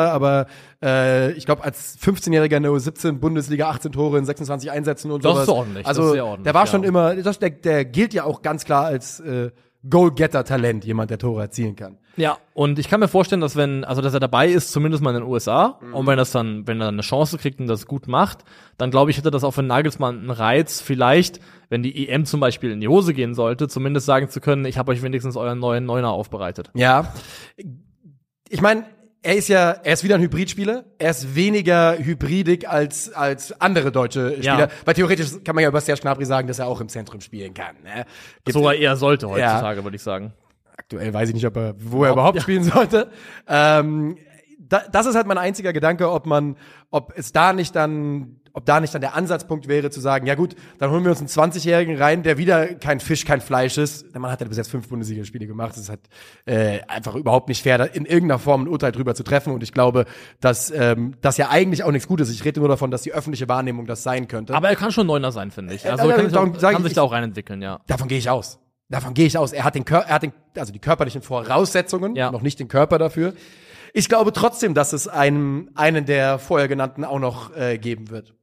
[0.08, 0.12] Mhm.
[0.12, 0.46] Aber
[0.82, 5.24] äh, ich glaube, als 15-Jähriger in der U17 Bundesliga 18 Tore in 26 Einsätzen und
[5.24, 5.42] Das sowas.
[5.44, 6.66] ist ordentlich, das Also ist sehr ordentlich, der war ja.
[6.66, 9.50] schon immer, das, der, der gilt ja auch ganz klar als äh,
[9.88, 11.98] Goal-Getter-Talent, jemand, der Tore erzielen kann.
[12.16, 15.10] Ja, und ich kann mir vorstellen, dass wenn, also dass er dabei ist, zumindest mal
[15.14, 18.08] in den USA, und wenn das dann, wenn er eine Chance kriegt und das gut
[18.08, 18.44] macht,
[18.76, 21.38] dann glaube ich, hätte das auch für Nagelsmann einen Reiz, vielleicht,
[21.68, 24.78] wenn die EM zum Beispiel in die Hose gehen sollte, zumindest sagen zu können, ich
[24.78, 26.70] habe euch wenigstens euren neuen Neuner aufbereitet.
[26.74, 27.14] Ja.
[28.48, 28.84] Ich meine,
[29.22, 30.84] er ist ja, er ist wieder ein Hybridspieler.
[30.98, 34.58] Er ist weniger hybridig als, als andere deutsche Spieler.
[34.58, 34.68] Ja.
[34.84, 37.52] Weil theoretisch kann man ja über Serge Gnabry sagen, dass er auch im Zentrum spielen
[37.52, 37.76] kann.
[37.82, 38.04] Ne?
[38.48, 40.32] Sogar eher sollte heutzutage, würde ich sagen.
[40.76, 42.42] Aktuell weiß ich nicht, ob er, wo er überhaupt ja.
[42.42, 43.10] spielen sollte.
[43.48, 44.16] Ähm,
[44.58, 46.56] da, das ist halt mein einziger Gedanke, ob man,
[46.90, 50.34] ob es da nicht dann, ob da nicht dann der Ansatzpunkt wäre zu sagen, ja
[50.34, 54.12] gut, dann holen wir uns einen 20-Jährigen rein, der wieder kein Fisch, kein Fleisch ist.
[54.12, 55.70] Der Mann hat ja bis jetzt fünf Bundesligaspiele gemacht.
[55.70, 56.00] Das ist halt
[56.44, 59.52] äh, einfach überhaupt nicht fair, da in irgendeiner Form ein Urteil drüber zu treffen.
[59.54, 60.04] Und ich glaube,
[60.40, 62.34] dass ähm, das ja eigentlich auch nichts Gutes ist.
[62.34, 64.54] Ich rede nur davon, dass die öffentliche Wahrnehmung das sein könnte.
[64.54, 65.84] Aber er kann schon Neuner sein, finde ich.
[65.84, 67.80] Äh, Also äh, er kann, sich, darum auch, kann ich- sich da auch reinentwickeln, ja.
[67.86, 68.58] Davon gehe ich aus.
[68.90, 69.52] Davon gehe ich aus.
[69.52, 72.30] Er hat den, Kör er hat den, also die körperlichen Voraussetzungen, Ja.
[72.32, 73.34] noch nicht den Körper dafür.
[73.94, 78.34] Ich glaube trotzdem, dass es einem, einen der vorher genannten auch noch äh, geben wird.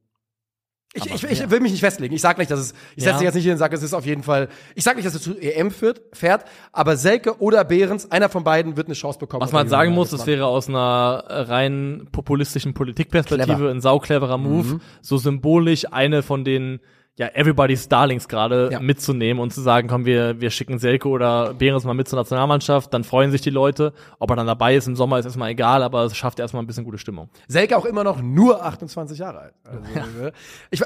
[0.96, 2.14] Ich, ich, ich will mich nicht festlegen.
[2.14, 3.18] Ich sag nicht, dass es, ich setze Ja.
[3.18, 5.14] dich jetzt nicht hin und sage, es ist auf jeden Fall, ich sag nicht, dass
[5.14, 9.18] es zu EM führt, fährt, aber Selke oder Behrens, einer von beiden wird eine Chance
[9.18, 9.42] bekommen.
[9.42, 13.70] Was man halt sagen muss, das wäre aus einer rein populistischen Politikperspektive Clever.
[13.70, 16.80] ein saucleverer Move, so symbolisch eine von den
[17.18, 18.80] ja, Everybody's Darlings gerade Ja.
[18.80, 22.92] mitzunehmen und zu sagen, komm, wir, wir schicken Selke oder Behrens mal mit zur Nationalmannschaft,
[22.92, 23.92] dann freuen sich die Leute.
[24.18, 26.66] Ob er dann dabei ist im Sommer, ist erstmal egal, aber es schafft erstmal ein
[26.66, 27.30] bisschen gute Stimmung.
[27.48, 29.54] Selke auch immer noch nur 28 Jahre alt.
[29.64, 30.32] Also, äh,
[30.70, 30.82] ich,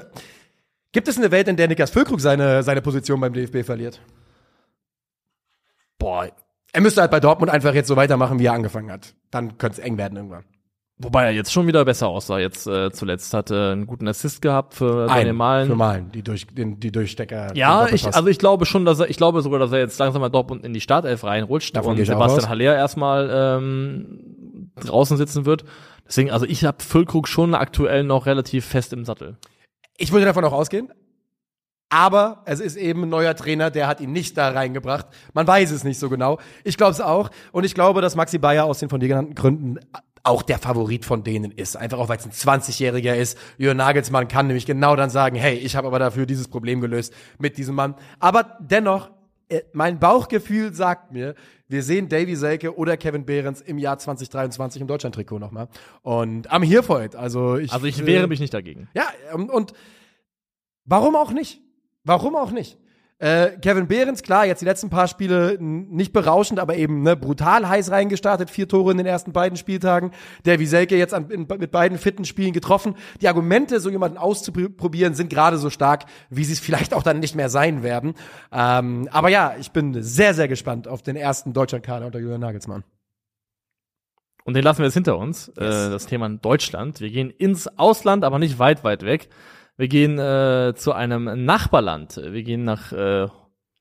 [0.92, 4.00] gibt es eine Welt, in der Niklas Füllkrug seine, seine Position beim DFB verliert?
[5.98, 6.28] Boah,
[6.72, 9.14] Er müsste halt bei Dortmund einfach jetzt so weitermachen, wie er angefangen hat.
[9.32, 10.44] Dann könnte es eng werden irgendwann.
[11.00, 12.38] Wobei er jetzt schon wieder besser aussah.
[12.38, 15.68] Jetzt äh, zuletzt hat er einen guten Assist gehabt für Daniel Malen.
[15.68, 17.54] Für Malen, die, durch, den, die Durchstecker.
[17.56, 20.20] Ja, ich, also ich glaube schon, dass er, ich glaube sogar, dass er jetzt langsam
[20.20, 22.48] mal Dortmund in die Startelf reinrutscht Davon und Sebastian.
[22.48, 25.64] Haller erstmal ähm, draußen sitzen wird.
[26.06, 29.36] Deswegen, also ich habe Füllkrug schon aktuell noch relativ fest im Sattel.
[29.96, 30.90] Ich würde davon auch ausgehen.
[31.92, 35.06] Aber es ist eben ein neuer Trainer, der hat ihn nicht da reingebracht.
[35.34, 36.38] Man weiß es nicht so genau.
[36.62, 37.30] Ich glaube es auch.
[37.50, 39.80] Und ich glaube, dass Maxi Bayer aus den von dir genannten Gründen
[40.22, 41.76] auch der Favorit von denen ist.
[41.76, 43.38] Einfach auch, weil es ein 20-Jähriger ist.
[43.58, 47.14] Jürgen Nagelsmann kann nämlich genau dann sagen, hey, ich habe aber dafür dieses Problem gelöst
[47.38, 47.94] mit diesem Mann.
[48.18, 49.10] Aber dennoch,
[49.48, 51.34] äh, mein Bauchgefühl sagt mir,
[51.68, 55.68] wir sehen Davy Selke oder Kevin Behrens im Jahr 2023 im Deutschland-Trikot nochmal.
[56.02, 57.14] Und am here for it.
[57.14, 58.88] Also ich, Also ich äh, wehre mich nicht dagegen.
[58.94, 59.72] ja, ähm, und
[60.84, 61.60] warum auch nicht?
[62.04, 62.78] Warum auch nicht?
[63.20, 67.68] Äh, Kevin Behrens, klar, jetzt die letzten paar Spiele nicht berauschend, aber eben ne, brutal
[67.68, 68.48] heiß reingestartet.
[68.48, 70.12] Vier Tore in den ersten beiden Spieltagen.
[70.46, 72.94] Der Wieselke jetzt an, in, mit beiden fitten Spielen getroffen.
[73.20, 77.20] Die Argumente, so jemanden auszuprobieren, sind gerade so stark, wie sie es vielleicht auch dann
[77.20, 78.14] nicht mehr sein werden.
[78.52, 82.84] Ähm, aber ja, ich bin sehr, sehr gespannt auf den ersten Deutschlandkader unter Julian Nagelsmann.
[84.44, 85.48] Und den lassen wir jetzt hinter uns.
[85.50, 87.00] Äh, das Thema Deutschland.
[87.00, 89.28] Wir gehen ins Ausland, aber nicht weit, weit weg.
[89.80, 92.20] Wir gehen äh, zu einem Nachbarland.
[92.22, 93.28] Wir gehen nach äh,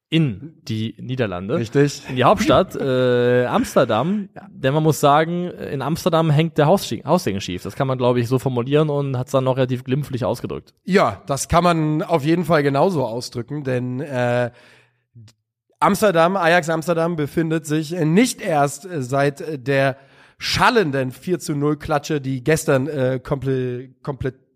[0.10, 1.58] in die Niederlande.
[1.58, 2.04] Richtig.
[2.08, 4.30] In die Hauptstadt, äh, Amsterdam.
[4.50, 7.64] Denn man muss sagen, in Amsterdam hängt der Haussegen schief.
[7.64, 10.74] Das kann man, glaube ich, so formulieren und hat es dann noch relativ glimpflich ausgedrückt.
[10.86, 14.52] Ja, das kann man auf jeden Fall genauso ausdrücken, denn äh,
[15.80, 19.98] Amsterdam, Ajax Amsterdam befindet sich nicht erst äh, seit der
[20.38, 23.90] schallenden 4 zu 0 Klatsche, die gestern äh, komple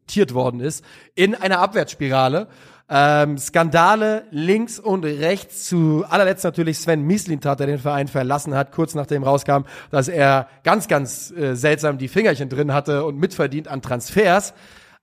[0.04, 0.84] komplettiert worden ist,
[1.16, 2.48] in einer Abwärtsspirale.
[2.90, 8.72] Ähm, Skandale links und rechts, zu allerletzt natürlich Sven Mislintat, der den Verein verlassen hat,
[8.74, 13.70] kurz nachdem rauskam, dass er ganz, ganz äh, seltsam die Fingerchen drin hatte und mitverdient
[13.70, 14.54] an Transfers.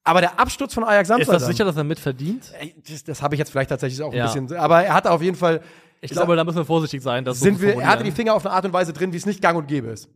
[0.04, 1.40] Aber der Absturz von Ajax Ist Amsterdam.
[1.40, 2.52] das sicher, dass er mitverdient?
[2.88, 4.26] Das, das habe ich jetzt vielleicht tatsächlich auch Ja.
[4.30, 5.60] ein bisschen, aber er hatte auf jeden Fall,
[6.02, 7.24] Ich glaube, da müssen wir vorsichtig sein.
[7.24, 8.12] Das sind wir, er hatte die.
[8.12, 10.08] Finger auf eine Art und Weise drin, wie es nicht gang und gäbe ist.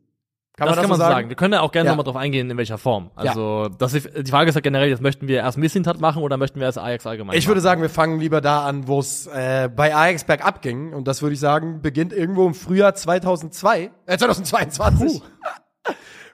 [0.57, 1.15] Kann das man das kann man so sagen.
[1.15, 1.29] sagen?
[1.31, 1.93] Wir können ja auch gerne Ja.
[1.93, 3.11] nochmal drauf eingehen, in welcher Form.
[3.17, 6.37] Also, das ist, die Frage ist ja generell, jetzt möchten wir erst Missintat machen oder
[6.37, 7.63] möchten wir erst Ajax allgemein Ich würde machen?
[7.65, 10.93] sagen, wir fangen lieber da an, wo es äh, bei Ajax bergab ging.
[10.93, 15.23] Und das würde ich sagen, beginnt irgendwo im Frühjahr 2002, äh, 2022.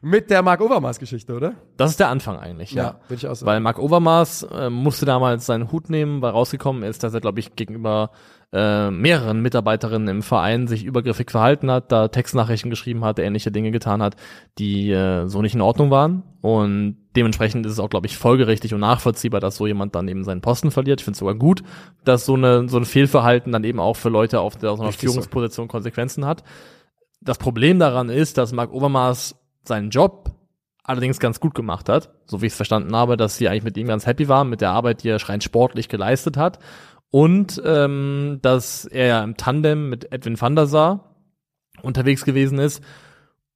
[0.02, 1.54] Mit der Marc Overmars-Geschichte, oder?
[1.76, 3.00] Das ist der Anfang eigentlich, ja.
[3.08, 3.46] würde ich auch sagen.
[3.46, 7.40] Weil Marc Overmars äh, musste damals seinen Hut nehmen, weil rausgekommen ist, dass er, glaube
[7.40, 8.10] ich, gegenüber
[8.52, 13.70] äh, mehreren Mitarbeiterinnen im Verein sich übergriffig verhalten hat, da Textnachrichten geschrieben hat, ähnliche Dinge
[13.72, 14.16] getan hat,
[14.58, 16.22] die äh, so nicht in Ordnung waren.
[16.40, 20.24] Und dementsprechend ist es auch, glaube ich, folgerichtig und nachvollziehbar, dass so jemand dann eben
[20.24, 21.00] seinen Posten verliert.
[21.00, 21.62] Ich finde es sogar gut,
[22.04, 24.92] dass so, eine, so ein Fehlverhalten dann eben auch für Leute auf der, so einer.
[24.92, 26.42] Führungsposition Konsequenzen hat.
[27.20, 30.34] Das Problem daran ist, dass Marc Overmars seinen Job
[30.82, 33.76] allerdings ganz gut gemacht hat, so wie ich es verstanden habe, dass sie eigentlich mit
[33.76, 36.58] ihm ganz happy waren, mit der Arbeit, die er rein sportlich geleistet hat.
[37.10, 41.16] Und ähm, dass er ja im Tandem mit Edwin van der Sar
[41.82, 42.82] unterwegs gewesen ist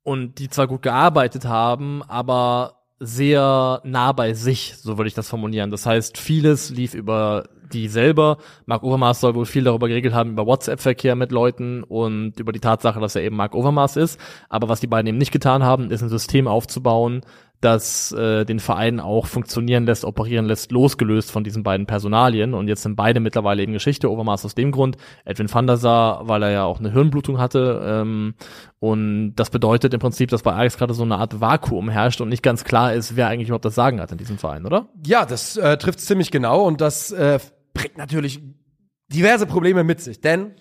[0.02, 5.28] und die zwar gut gearbeitet haben, aber sehr nah bei sich, so würde ich das
[5.28, 5.70] formulieren.
[5.70, 8.38] Das heißt, vieles lief über die selber.
[8.66, 12.60] Mark Overmars soll wohl viel darüber geregelt haben, über WhatsApp-Verkehr mit Leuten und über die
[12.60, 14.18] Tatsache, dass er eben Mark Overmars ist.
[14.48, 17.22] Aber was die beiden eben nicht getan haben, ist ein System aufzubauen,
[17.64, 22.52] das äh, den Verein auch funktionieren lässt, operieren lässt, losgelöst von diesen beiden Personalien.
[22.52, 24.10] Und jetzt sind beide mittlerweile eben Geschichte.
[24.10, 27.80] Overmars aus dem Grund, Edwin van der Sar, weil er ja auch eine Hirnblutung hatte.
[27.82, 28.34] Ähm,
[28.80, 32.28] und das bedeutet im Prinzip, dass bei Ajax gerade so eine Art Vakuum herrscht und
[32.28, 34.88] nicht ganz klar ist, wer eigentlich überhaupt das Sagen hat in diesem Verein, oder?
[35.06, 37.38] Ja, das äh, trifft ziemlich genau und das äh,
[37.74, 38.40] bringt natürlich
[39.08, 40.20] diverse Probleme mit sich.
[40.20, 40.54] Denn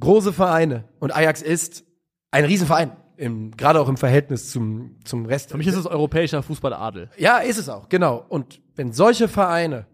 [0.00, 1.84] große Vereine und Ajax ist
[2.30, 5.50] ein Riesenverein, im, gerade auch im Verhältnis zum, zum Rest.
[5.50, 7.10] Für mich ist es europäischer Fußballadel.
[7.16, 8.24] Ja, ist es auch, genau.
[8.28, 9.86] Und wenn solche Vereine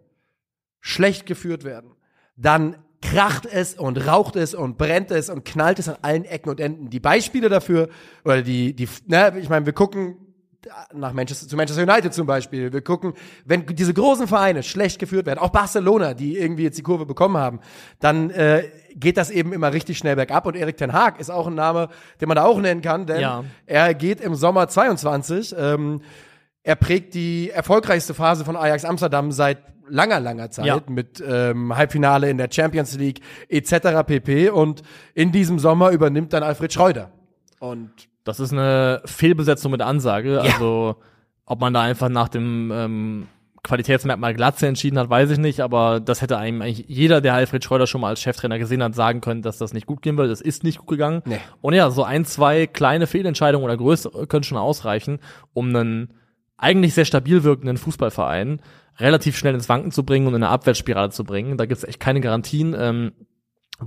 [0.80, 1.92] schlecht geführt werden,
[2.36, 6.50] dann kracht es und raucht es und brennt es und knallt es an allen Ecken
[6.50, 6.90] und Enden.
[6.90, 7.88] Die Beispiele dafür,
[8.24, 10.16] oder die, die, ne, ich meine, wir gucken
[10.94, 12.72] nach Manchester, zu Manchester United zum Beispiel.
[12.72, 16.82] Wir gucken, wenn diese großen Vereine schlecht geführt werden, auch Barcelona, die irgendwie jetzt die
[16.82, 17.60] Kurve bekommen haben,
[18.00, 20.46] dann äh, geht das eben immer richtig schnell bergab.
[20.46, 21.88] Und Erik Ten Haag ist auch ein Name,
[22.20, 23.44] den man da auch nennen kann, denn Ja.
[23.66, 25.54] er geht im Sommer 22.
[25.58, 26.00] Ähm,
[26.62, 29.58] er prägt die erfolgreichste Phase von Ajax Amsterdam seit
[29.88, 30.80] langer, langer Zeit Ja.
[30.88, 34.04] mit ähm, Halbfinale in der Champions League etc.
[34.06, 34.50] pp.
[34.50, 34.82] Und
[35.14, 37.10] in diesem Sommer übernimmt dann Alfred Schreuder.
[37.58, 37.90] Und
[38.24, 40.40] Das ist eine Fehlbesetzung mit Ansage.
[40.40, 40.96] Also,
[41.44, 43.26] ob man da einfach nach dem ähm,
[43.64, 47.62] Qualitätsmerkmal Glatze entschieden hat, weiß ich nicht, aber das hätte einem eigentlich jeder, der Alfred
[47.64, 50.30] Schreuder schon mal als Cheftrainer gesehen hat, sagen können, dass das nicht gut gehen wird.
[50.30, 51.22] Es ist nicht gut gegangen.
[51.24, 51.38] Nee.
[51.60, 55.20] Und ja, so ein, zwei kleine Fehlentscheidungen oder größere können schon ausreichen,
[55.52, 56.14] um einen
[56.56, 58.60] eigentlich sehr stabil wirkenden Fußballverein
[58.98, 61.56] relativ schnell ins Wanken zu bringen und in eine Abwärtsspirale zu bringen.
[61.56, 62.74] Da gibt's echt keine Garantien.
[62.78, 63.12] Ähm,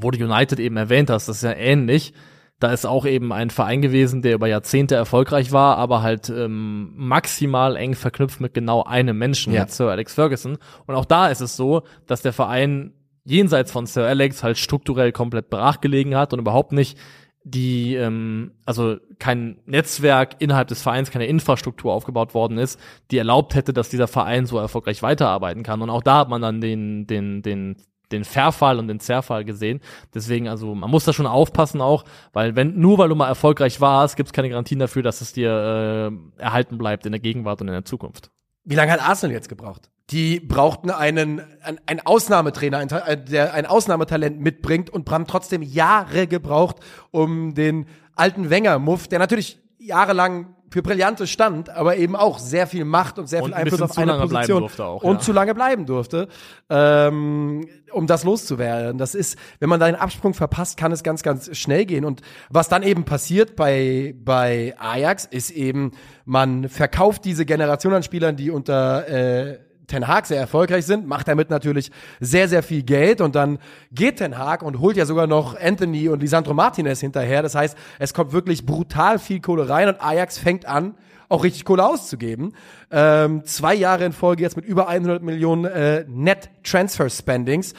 [0.01, 2.13] wo du United eben erwähnt hast, das ist ja ähnlich.
[2.59, 6.93] Da ist auch eben ein Verein gewesen, der über Jahrzehnte erfolgreich war, aber halt ähm,
[6.95, 9.61] maximal eng verknüpft mit genau einem Menschen, Ja.
[9.61, 10.57] mit Sir Alex Ferguson.
[10.85, 12.93] Und auch da ist es so, dass der Verein
[13.25, 16.97] jenseits von Sir Alex halt strukturell komplett brach gelegen hat und überhaupt nicht
[17.43, 22.79] die, ähm, also kein Netzwerk innerhalb des Vereins, keine Infrastruktur aufgebaut worden ist,
[23.11, 25.81] die erlaubt hätte, dass dieser Verein so erfolgreich weiterarbeiten kann.
[25.81, 27.75] Und auch da hat man dann den, den, den,
[28.11, 29.81] den Verfall und den Zerfall gesehen.
[30.13, 33.81] Deswegen, also man muss da schon aufpassen auch, weil wenn, nur weil du mal erfolgreich
[33.81, 37.61] warst, gibt es keine Garantien dafür, dass es dir äh, erhalten bleibt in der Gegenwart
[37.61, 38.31] und in der Zukunft.
[38.63, 39.89] Wie lange hat Arsenal jetzt gebraucht?
[40.11, 41.41] Die brauchten einen,
[41.85, 42.85] einen, Ausnahmetrainer,
[43.15, 46.77] der ein Ausnahmetalent mitbringt und haben trotzdem Jahre gebraucht,
[47.11, 52.83] um den alten Wenger-Muff, der natürlich jahrelang für Brillante stand, aber eben auch sehr viel
[52.83, 54.85] Macht und sehr Und viel ein Einfluss bisschen auf zu eine lange bleiben Position durfte
[54.85, 55.19] auch, und ja.
[55.21, 56.27] zu lange bleiben durfte,
[56.69, 58.97] ähm, um das loszuwerden.
[58.97, 62.03] Das ist, wenn man da den Absprung verpasst, kann es ganz, ganz schnell gehen.
[62.03, 65.91] Und was dann eben passiert bei, bei Ajax, ist eben,
[66.25, 71.27] man verkauft diese Generation an Spielern, die unter äh, Ten Hag sehr erfolgreich sind, macht
[71.27, 73.59] damit natürlich sehr, sehr viel Geld und dann
[73.91, 77.41] geht Ten Hag und holt ja sogar noch Anthony und Lisandro Martinez hinterher.
[77.41, 80.95] Das heißt, es kommt wirklich brutal viel Kohle rein und Ajax fängt an,
[81.29, 82.53] auch richtig Kohle auszugeben.
[82.91, 87.73] Ähm, zwei Jahre in Folge jetzt mit über 100 Millionen äh, Net Transfer Spendings.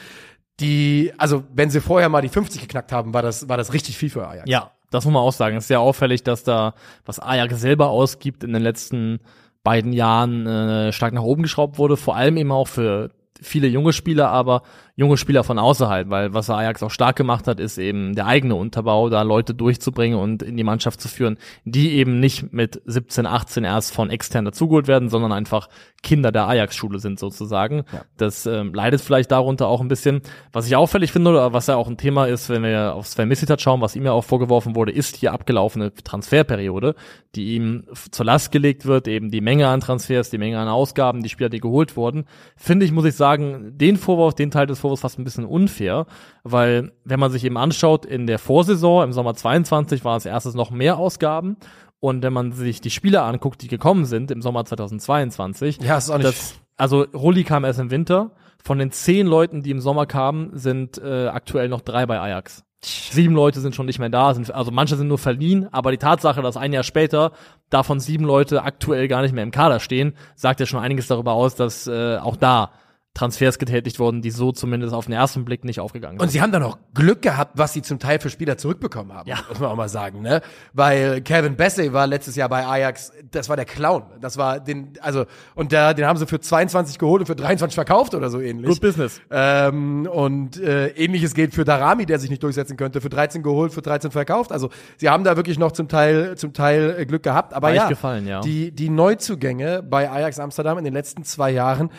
[0.59, 3.97] Die, also wenn sie vorher mal die 50 geknackt haben, war das, war das richtig
[3.97, 4.49] viel für Ajax.
[4.49, 5.57] Ja, das muss man auch sagen.
[5.57, 6.73] Es ist sehr auffällig, dass da,
[7.05, 9.19] was Ajax selber ausgibt, in den letzten
[9.67, 11.97] beiden Jahren äh, stark nach oben geschraubt wurde.
[11.97, 13.09] Vor allem eben auch für
[13.41, 14.61] viele junge Spieler, aber
[14.97, 18.55] junge Spieler von außerhalb, weil was Ajax auch stark gemacht hat, ist eben der eigene
[18.55, 23.27] Unterbau, da Leute durchzubringen und in die Mannschaft zu führen, die eben nicht mit 17,
[23.27, 25.69] 18 erst von extern dazugeholt werden, sondern einfach
[26.01, 27.83] Kinder der Ajax-Schule sind sozusagen.
[28.17, 30.21] Das ähm, leidet vielleicht darunter auch ein bisschen.
[30.51, 33.27] Was ich auffällig finde, oder was ja auch ein Thema ist, wenn wir auf Sven
[33.27, 36.95] Mislitat schauen, was ihm ja auch vorgeworfen wurde, ist die abgelaufene Transferperiode,
[37.35, 41.21] die ihm zur Last gelegt wird, eben die Menge an Transfers, die Menge an Ausgaben,
[41.21, 42.25] die Spieler, die geholt wurden.
[42.55, 46.05] Finde ich, muss ich sagen, den Vorwurf, den Teil des Vorwurfs fast ein bisschen unfair,
[46.43, 50.53] weil wenn man sich eben anschaut, in der Vorsaison, im Sommer 22 war es erstes
[50.55, 51.57] noch mehr Ausgaben
[51.99, 56.09] und wenn man sich die Spieler anguckt, die gekommen sind im Sommer 2022, Ja, ist
[56.09, 58.31] auch nicht- das, also Rulli kam erst im Winter.
[58.63, 62.63] Von den zehn Leuten, die im Sommer kamen, sind äh, aktuell noch drei bei Ajax.
[62.83, 65.97] Sieben Leute sind schon nicht mehr da, sind, also manche sind nur verliehen, aber die
[65.97, 67.31] Tatsache, dass ein Jahr später
[67.71, 71.33] davon sieben Leute aktuell gar nicht mehr im Kader stehen, sagt ja schon einiges darüber
[71.33, 72.69] aus, dass äh, auch da
[73.17, 76.33] Transfers getätigt wurden, die so zumindest auf den ersten Blick nicht aufgegangen Und sind.
[76.33, 79.37] sie haben dann auch Glück gehabt, was sie zum Teil für Spieler zurückbekommen haben, Ja.
[79.49, 80.41] muss man auch mal sagen, ne?
[80.73, 84.03] Weil Kevin Bassey war letztes Jahr bei Ajax, das war der Clown.
[84.21, 87.73] Das war den, also, und der, den haben sie für 22 geholt und für 23
[87.73, 88.69] verkauft oder so ähnlich.
[88.69, 89.19] Good business.
[89.31, 93.73] Ähm, und äh, ähnliches gilt für Darami, der sich nicht durchsetzen könnte, für 13 geholt,
[93.73, 94.51] für 13 verkauft.
[94.51, 97.53] Also sie haben da wirklich noch zum Teil zum Teil äh, Glück gehabt.
[97.53, 98.41] Aber Weich ja, gefallen, ja.
[98.41, 101.89] die die Neuzugänge bei Ajax Amsterdam in den letzten zwei Jahren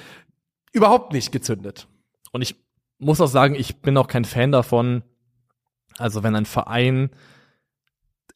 [0.72, 1.86] überhaupt nicht gezündet.
[2.32, 2.56] Und ich
[2.98, 5.02] muss auch sagen, ich bin auch kein Fan davon,
[5.98, 7.10] also wenn ein Verein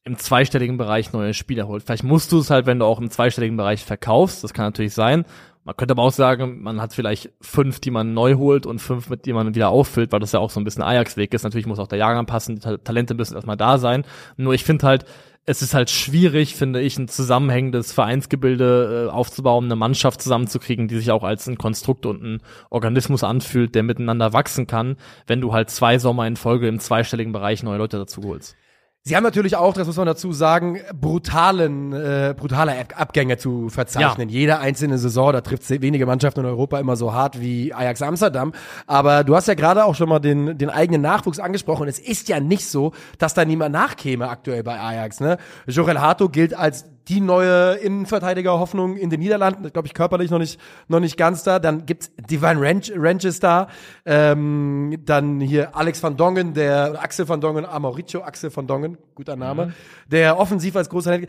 [0.04, 1.84] im zweistelligen Bereich neue Spieler holt.
[1.84, 4.94] Vielleicht musst du es halt, wenn du auch im zweistelligen Bereich verkaufst, das kann natürlich
[4.94, 5.24] sein.
[5.64, 9.08] Man könnte aber auch sagen, man hat vielleicht fünf, die man neu holt und fünf,
[9.08, 11.44] mit die man wieder auffüllt, weil das ja auch so ein bisschen Ajax-Weg ist.
[11.44, 14.04] Natürlich muss auch der Jahrgang passen, die Ta- Talente müssen erstmal da sein.
[14.36, 15.04] Nur ich finde halt,
[15.44, 20.96] es ist halt schwierig, finde ich, ein zusammenhängendes Vereinsgebilde äh, aufzubauen, eine Mannschaft zusammenzukriegen, die
[20.96, 25.52] sich auch als ein Konstrukt und ein Organismus anfühlt, der miteinander wachsen kann, wenn du
[25.52, 28.56] halt zwei Sommer in Folge im zweistelligen Bereich neue Leute dazu holst.
[29.04, 33.68] Sie haben natürlich auch, das muss man dazu sagen, brutalen, äh, brutale Ab Abgänge zu
[33.68, 34.28] verzeichnen.
[34.28, 38.52] Jede einzelne Saison, da trifft wenige Mannschaften in Europa immer so hart wie Ajax Amsterdam.
[38.86, 41.88] Aber du hast ja gerade auch schon mal den, den eigenen Nachwuchs angesprochen.
[41.88, 45.18] Es ist ja nicht so, dass da niemand nachkäme aktuell bei Ajax.
[45.18, 45.38] Ne?
[45.66, 50.60] Jorel Hato gilt als die neue Innenverteidiger-Hoffnung in den Niederlanden, glaube ich, körperlich noch nicht,
[50.88, 51.58] noch nicht ganz da.
[51.58, 53.68] Dann gibt's Divine Ranch, Ranches da.
[54.04, 59.36] Ähm, dann hier Alex van Dongen, der Axel van Dongen, Mauricio Axel van Dongen, guter
[59.36, 59.72] Name, Mhm.
[60.06, 61.20] der offensiv als großer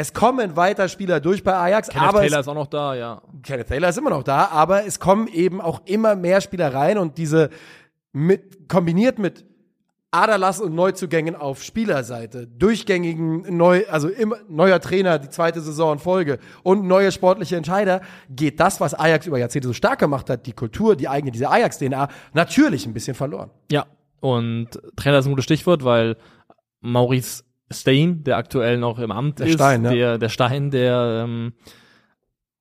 [0.00, 2.94] es kommen weiter Spieler durch bei Ajax, Kenneth aber Taylor es, ist auch noch da,
[2.94, 3.20] ja.
[3.42, 6.98] Kenneth Taylor ist immer noch da, aber es kommen eben auch immer mehr Spieler rein
[6.98, 7.50] und diese
[8.12, 9.44] mit, kombiniert mit
[10.10, 15.98] Aderlass und Neuzugängen auf Spielerseite, durchgängigen neu, also immer neuer Trainer, die zweite Saison in
[15.98, 18.00] Folge und neue sportliche Entscheider,
[18.30, 21.50] geht das, was Ajax über Jahrzehnte so stark gemacht hat, die Kultur, die eigene, diese
[21.50, 23.50] Ajax-DNA, natürlich ein bisschen verloren.
[23.70, 23.84] Ja,
[24.20, 26.16] und Trainer ist ein gutes Stichwort, weil
[26.80, 29.90] Maurice Stein, der aktuell noch im Amt Der ist, Stein, ja.
[29.90, 31.52] der, der Stein, der ähm,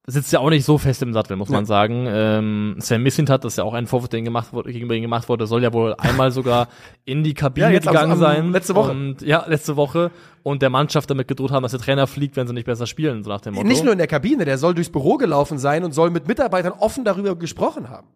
[0.10, 1.66] sitzt ja auch nicht so fest im Sattel, muss man Ja.
[1.66, 2.06] sagen.
[2.10, 5.02] Ähm, Sam Missintat, das ist ja auch ein Vorwurf, der ihn gemacht wurde, gegenüber ihm
[5.02, 6.70] gemacht wurde, soll ja wohl einmal sogar
[7.04, 8.52] in die Kabine Ja, gegangen am- sein.
[8.54, 8.92] letzte Woche.
[8.92, 10.12] Und, ja, letzte Woche.
[10.44, 13.24] Und der Mannschaft damit gedroht haben, dass der Trainer fliegt, wenn sie nicht besser spielen,
[13.24, 13.68] so nach dem Motto.
[13.68, 16.72] Nicht nur in der Kabine, der soll durchs Büro gelaufen sein und soll mit Mitarbeitern
[16.80, 18.08] offen darüber gesprochen haben.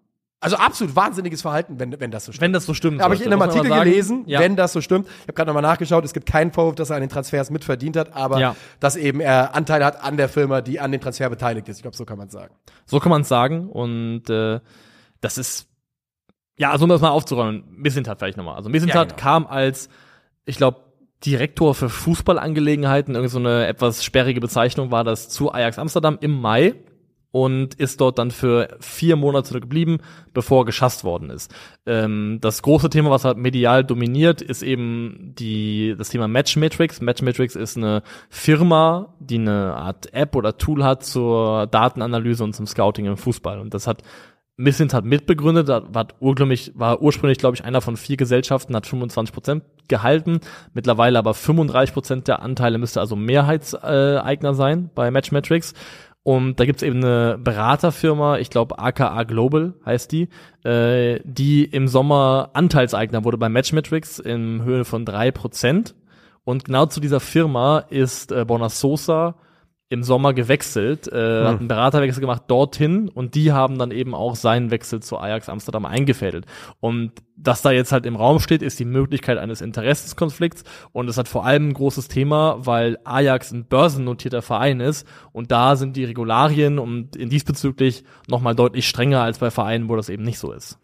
[0.44, 2.42] Also absolut wahnsinniges Verhalten, wenn, wenn das so stimmt.
[2.42, 3.00] wenn das so stimmt.
[3.02, 3.84] Habe ich in einem Artikel sagen.
[3.84, 4.39] gelesen, ja.
[4.39, 5.08] wenn das so stimmt.
[5.08, 7.96] Ich habe gerade nochmal nachgeschaut, es gibt keinen Vorwurf, dass er an den Transfers mitverdient
[7.96, 8.56] hat, aber Ja.
[8.80, 11.78] dass eben er Anteile hat an der Firma, die an dem Transfer beteiligt ist.
[11.78, 12.56] Ich glaube, so kann man sagen.
[12.88, 13.70] So kann man es sagen.
[13.70, 14.60] Und äh,
[15.22, 15.68] das ist,
[16.58, 18.56] ja, also um das mal aufzuräumen, Missintat vielleicht nochmal.
[18.56, 19.22] Also Missintat Ja, genau.
[19.22, 19.89] kam als,
[20.46, 20.80] ich glaube,
[21.24, 26.32] Direktor für Fußballangelegenheiten, irgend so eine etwas sperrige Bezeichnung war das zu Ajax Amsterdam im
[26.42, 26.74] Mai
[27.32, 30.00] und ist dort dann für vier Monate geblieben,
[30.34, 31.54] bevor geschasst worden ist.
[31.86, 37.02] Ähm, das große Thema, was halt medial dominiert, ist eben die, das Thema Matchmetrics.
[37.02, 42.68] Matchmetrics ist eine Firma, die eine Art App oder Tool hat zur Datenanalyse und zum
[42.68, 43.60] Scouting im Fußball.
[43.60, 44.04] Und das hat
[44.58, 49.34] Missint hat mitbegründet, war ursprünglich, war ursprünglich, glaube ich, einer von vier Gesellschaften, hat 25
[49.34, 50.40] Prozent gehalten,
[50.74, 55.74] mittlerweile aber 35 Prozent der Anteile müsste also Mehrheitseigner sein bei Matchmetrics.
[56.24, 60.30] Und da gibt's eben eine Beraterfirma, ich glaube AKA Global heißt die,
[60.64, 65.96] äh, die im Sommer Anteilseigner wurde bei Matchmetrics in Höhe von drei Prozent.
[66.44, 69.36] Und genau zu dieser Firma ist äh, Bona Sosa
[69.92, 74.38] im Sommer gewechselt, äh, hat einen Beraterwechsel gemacht dorthin und die haben dann eben auch
[74.38, 76.46] seinen Wechsel zu Ajax Amsterdam eingefädelt.
[76.80, 80.64] Und das da jetzt halt im Raum steht, ist die Möglichkeit eines Interessenskonflikts
[80.94, 85.52] und es hat vor allem ein großes Thema, weil Ajax ein börsennotierter Verein ist und
[85.52, 90.08] da sind die Regularien und in diesbezüglich nochmal deutlich strenger als bei Vereinen, wo das
[90.08, 90.80] eben nicht so ist.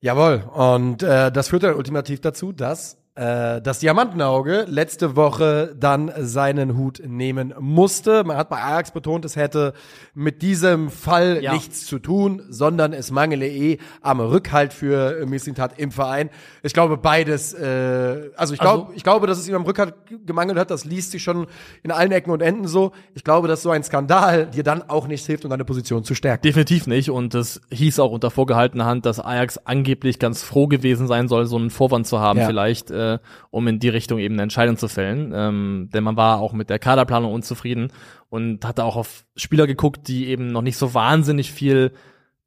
[0.00, 0.44] Jawohl.
[0.54, 7.02] Und äh, das führt dann ultimativ dazu, dass das Diamantenauge letzte Woche dann seinen Hut
[7.06, 8.24] nehmen musste.
[8.24, 9.74] Man hat bei Ajax betont, es hätte
[10.14, 11.52] mit diesem Fall Ja.
[11.52, 16.30] nichts zu tun, sondern es mangele eh am Rückhalt für äh, Missintat im Verein.
[16.62, 19.92] Ich glaube beides, äh, also ich glaube, Also- ich glaube, dass es ihm am Rückhalt
[20.24, 21.46] gemangelt hat, das liest sich schon
[21.82, 22.92] in allen Ecken und Enden so.
[23.14, 26.14] Ich glaube, dass so ein Skandal dir dann auch nicht hilft, um deine Position zu
[26.14, 26.42] stärken.
[26.42, 27.10] Definitiv nicht.
[27.10, 31.44] Und es hieß auch unter vorgehaltener Hand, dass Ajax angeblich ganz froh gewesen sein soll,
[31.44, 32.46] so einen Vorwand zu haben, Ja.
[32.46, 33.18] vielleicht, äh,
[33.50, 35.32] um in die Richtung eben eine Entscheidung zu fällen.
[35.34, 37.88] Ähm, denn man war auch mit der Kaderplanung unzufrieden
[38.28, 41.92] und hatte auch auf Spieler geguckt, die eben noch nicht so wahnsinnig viel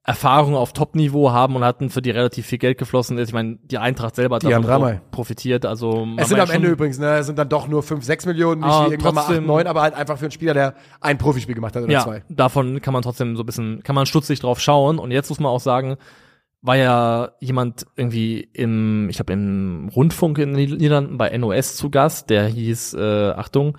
[0.08, 3.30] Erfahrung auf Top-Niveau haben und hatten für die relativ viel Geld geflossen ist.
[3.30, 5.00] Ich meine, die Eintracht selber hat Die davon Ramay.
[5.10, 5.66] profitiert.
[5.66, 8.62] Also Es sind am Ende übrigens, ne, es sind dann doch nur 5, 6 Millionen,
[8.62, 11.18] nicht wie irgendwann mal 8, trotzdem- 9, aber halt einfach für einen Spieler, der ein
[11.18, 12.24] Profispiel gemacht hat oder ja, zwei.
[12.30, 15.00] davon kann man trotzdem so ein bisschen, kann man stutzig drauf schauen.
[15.00, 15.96] Und jetzt muss man auch sagen,
[16.66, 21.90] war ja jemand irgendwie im, ich habe im Rundfunk in den Niederlanden bei NOS zu
[21.90, 23.78] Gast, der hieß, äh, Achtung,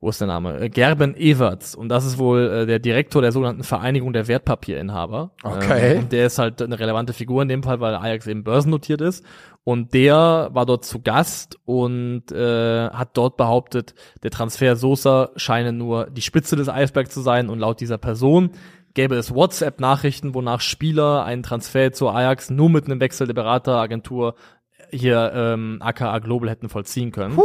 [0.00, 0.60] wo ist der Name?
[0.60, 1.74] Äh, Gerben Everts.
[1.74, 5.32] Und das ist wohl äh, der Direktor der sogenannten Vereinigung der Wertpapierinhaber.
[5.42, 5.94] Okay.
[5.94, 9.00] Ähm, und der ist halt eine relevante Figur in dem Fall, weil Ajax eben börsennotiert
[9.00, 9.24] ist.
[9.64, 15.72] Und der war dort zu Gast und äh, hat dort behauptet, der Transfer Sosa scheine
[15.72, 18.52] nur die Spitze des Eisbergs zu sein und laut dieser Person
[18.94, 24.34] gäbe es WhatsApp-Nachrichten, wonach Spieler einen Transfer zu Ajax nur mit einem Wechsel der Berateragentur
[24.90, 27.38] hier ähm, aka Global hätten vollziehen können.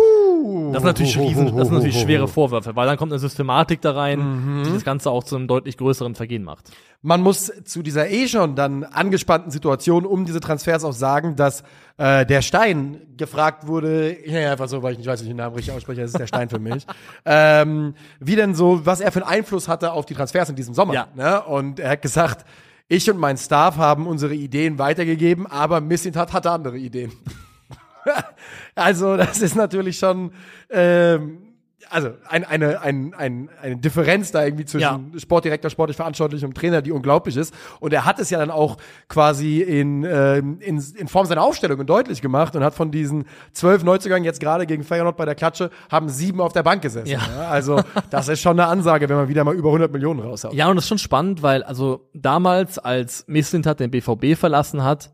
[0.73, 3.91] Das sind natürlich riesen, das sind natürlich schwere Vorwürfe, weil dann kommt eine Systematik da
[3.91, 6.71] rein, die das Ganze auch zu einem deutlich größeren Vergehen macht.
[7.01, 11.63] Man muss zu dieser eh schon dann angespannten Situation um diese Transfers auch sagen, dass
[11.97, 15.37] äh, der Stein gefragt wurde, ihn einfach so, weil ich nicht weiß, wie ich den
[15.37, 16.85] Namen richtig ausspreche, das ist der Stein für mich,
[17.25, 20.73] ähm, wie denn so, was er für einen Einfluss hatte auf die Transfers in diesem
[20.73, 20.93] Sommer.
[20.93, 21.07] Ja.
[21.15, 21.43] Ne?
[21.43, 22.45] Und er hat gesagt,
[22.87, 27.11] ich und mein Staff haben unsere Ideen weitergegeben, aber Missintat hatte andere Ideen.
[28.75, 30.31] also das ist natürlich schon,
[30.69, 31.41] ähm,
[31.89, 35.19] also ein, eine, ein, ein, eine Differenz da irgendwie zwischen Ja.
[35.19, 37.53] Sportdirektor, sportlich verantwortlich und Trainer, die unglaublich ist.
[37.79, 38.77] Und er hat es ja dann auch
[39.07, 43.83] quasi in, ähm, in, in Form seiner Aufstellungen deutlich gemacht und hat von diesen zwölf
[43.83, 47.07] Neuzugängen jetzt gerade gegen Feyenoord bei der Klatsche, haben sieben auf der Bank gesessen.
[47.07, 47.19] Ja.
[47.19, 47.49] Ja.
[47.49, 50.53] Also das ist schon eine Ansage, wenn man wieder mal über 100 Millionen raushaut.
[50.53, 55.11] Ja, und das ist schon spannend, weil also damals, als Mislintat den BVB verlassen hat,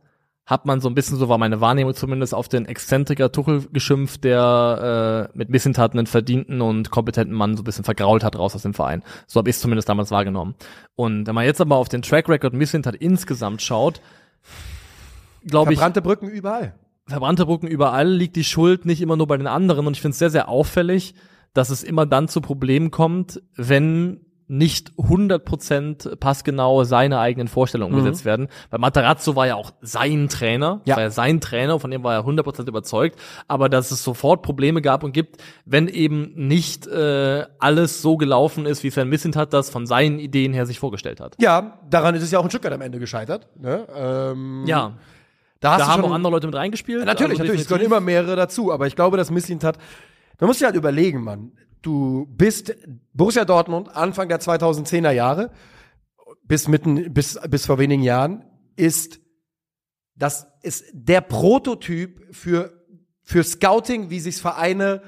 [0.52, 4.26] hat man so ein bisschen, so war meine Wahrnehmung zumindest, auf den Exzentriker Tuchel geschimpft,
[4.26, 8.54] der äh, mit Mislintat einen verdienten und kompetenten Mann so ein bisschen vergrault hat raus
[8.54, 9.02] aus dem Verein.
[9.28, 10.56] So habe ich es zumindest damals wahrgenommen.
[10.96, 14.02] Und wenn man jetzt aber auf den Track Record Mislintat insgesamt schaut,
[15.46, 16.76] glaube ich, Verbrannte Brücken überall.
[17.08, 20.12] verbrannte Brücken überall liegt die Schuld nicht immer nur bei den anderen und ich finde
[20.12, 21.16] es sehr, sehr auffällig,
[21.54, 28.26] dass es immer dann zu Problemen kommt, wenn nicht 100% passgenau seine eigenen Vorstellungen umgesetzt
[28.26, 28.48] werden.
[28.70, 30.98] Weil Matarazzo war ja auch sein Trainer, Ja.
[30.98, 34.82] war ja sein Trainer, von dem war er 100% überzeugt, aber dass es sofort Probleme
[34.82, 39.70] gab und gibt, wenn eben nicht äh, alles so gelaufen ist, wie Sven Mislintat das
[39.70, 41.36] von seinen Ideen her sich vorgestellt hat.
[41.40, 43.48] Ja, daran ist es ja auch ein Stück weit am Ende gescheitert.
[43.60, 43.88] Ne?
[43.96, 44.98] Ähm, Ja,
[45.62, 47.06] da, hast da haben auch andere Leute mit reingespielt.
[47.06, 49.78] Natürlich, also natürlich, es gehören immer mehrere dazu, aber ich glaube, dass Misslintat,
[50.40, 51.52] man muss sich halt überlegen, Mann.
[51.82, 52.76] Du bist
[53.14, 55.52] Borussia Dortmund Anfang der 2010er Jahre
[56.44, 59.20] bis mitten bis bis vor wenigen Jahren ist
[60.16, 62.82] das ist der Prototyp für
[63.24, 65.02] für Scouting, wie sich's Vereine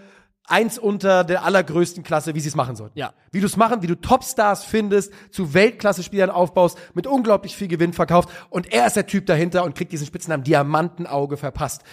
[0.45, 2.97] eins unter der allergrößten Klasse, wie sie es machen sollten.
[2.99, 3.13] Ja.
[3.31, 7.93] Wie du es machen, wie du Topstars findest, zu Weltklasse-Spielern aufbaust, mit unglaublich viel Gewinn
[7.93, 11.83] verkaufst und er ist der Typ dahinter und kriegt diesen Spitznamen Diamantenauge verpasst.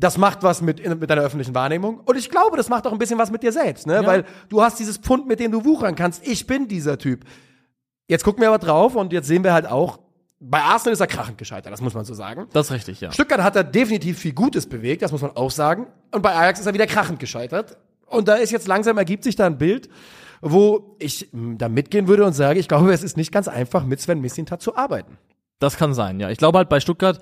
[0.00, 2.00] Das macht was mit, mit deiner öffentlichen Wahrnehmung.
[2.04, 4.06] Und ich glaube, das macht auch ein bisschen was mit dir selbst, ne?
[4.06, 6.24] Weil du hast dieses Pfund, mit dem du wuchern kannst.
[6.26, 7.24] Ich bin dieser Typ.
[8.06, 9.98] Jetzt gucken wir aber drauf und jetzt sehen wir halt auch,
[10.40, 12.46] bei Arsenal ist er krachend gescheitert, das muss man so sagen.
[12.52, 13.10] Das ist richtig, ja.
[13.10, 15.88] Stuttgart hat er definitiv viel Gutes bewegt, das muss man auch sagen.
[16.12, 17.76] Und bei Ajax ist er wieder krachend gescheitert.
[18.06, 19.88] Und da ist jetzt langsam ergibt sich da ein Bild,
[20.40, 23.84] wo ich mh, da mitgehen würde und sage, ich glaube, es ist nicht ganz einfach,
[23.84, 25.18] mit Sven Mislintat zu arbeiten.
[25.58, 26.30] Das kann sein, ja.
[26.30, 27.18] Ich glaube halt bei Stuttgart,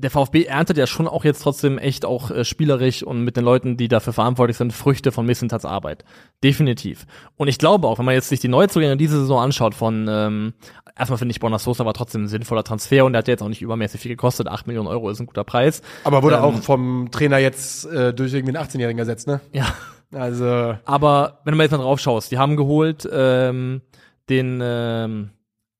[0.00, 3.44] der VfB erntet ja schon auch jetzt trotzdem echt auch äh, spielerisch und mit den
[3.44, 6.04] Leuten, die dafür verantwortlich sind, Früchte von Missentats Arbeit.
[6.42, 7.06] Definitiv.
[7.36, 10.54] Und ich glaube auch, wenn man jetzt sich die Neuzugänge diese Saison anschaut von, ähm,
[10.96, 13.42] erstmal finde ich Borna Sosa war trotzdem ein sinnvoller Transfer und der hat ja jetzt
[13.42, 14.48] auch nicht übermäßig viel gekostet.
[14.48, 15.82] 8 Millionen Euro ist ein guter Preis.
[16.04, 19.40] Aber wurde Ähm, auch vom Trainer jetzt äh, durch irgendwie einen 18-Jährigen ersetzt, ne?
[19.52, 19.66] Ja.
[20.12, 23.80] Also, Aber wenn du mal jetzt mal drauf schaust, die haben geholt ähm,
[24.28, 25.30] den ähm,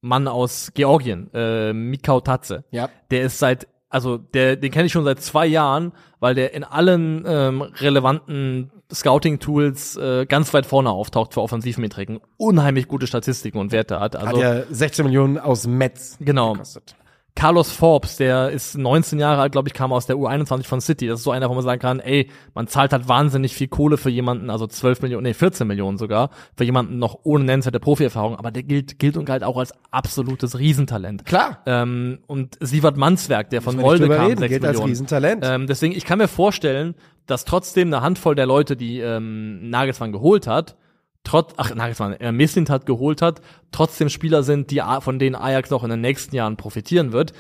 [0.03, 2.65] Mann aus Georgien, äh, Mikau Tatze.
[2.71, 2.89] ja.
[3.11, 6.63] Der ist seit, also der, den kenne ich schon seit zwei Jahren, weil der in
[6.65, 12.21] allen ähm, relevanten Scouting-Tools äh, ganz weit vorne auftaucht für Offensivmetriken.
[12.37, 14.15] Unheimlich gute Statistiken und Werte hat.
[14.15, 16.53] Hat Also ja 16 Millionen aus Metz genau.
[16.53, 16.95] gekostet.
[17.41, 21.07] Carlos Forbes, der ist 19 Jahre alt, glaube ich, kam aus der U21 von City.
[21.07, 23.97] Das ist so einer, wo man sagen kann, ey, man zahlt halt wahnsinnig viel Kohle
[23.97, 28.37] für jemanden, also 12 Millionen, nee, 14 Millionen sogar, für jemanden noch ohne nennenswerte Profierfahrung,
[28.37, 31.25] aber der gilt, gilt und galt auch als absolutes Riesentalent.
[31.25, 31.63] Klar.
[31.65, 34.91] Ähm, und Sievert Manswerk, der von Molde kam, reden, 6 gilt als Millionen.
[34.91, 35.43] Riesentalent.
[35.43, 40.13] Ähm, deswegen, ich kann mir vorstellen, dass trotzdem eine Handvoll der Leute, die ähm, Nagelsmann
[40.13, 40.77] geholt hat,
[41.25, 43.41] trotz, ach, Nagelsmann, äh, Mislintat geholt hat,
[43.73, 47.33] trotzdem Spieler sind, die, von denen Ajax noch in den nächsten Jahren profitieren wird.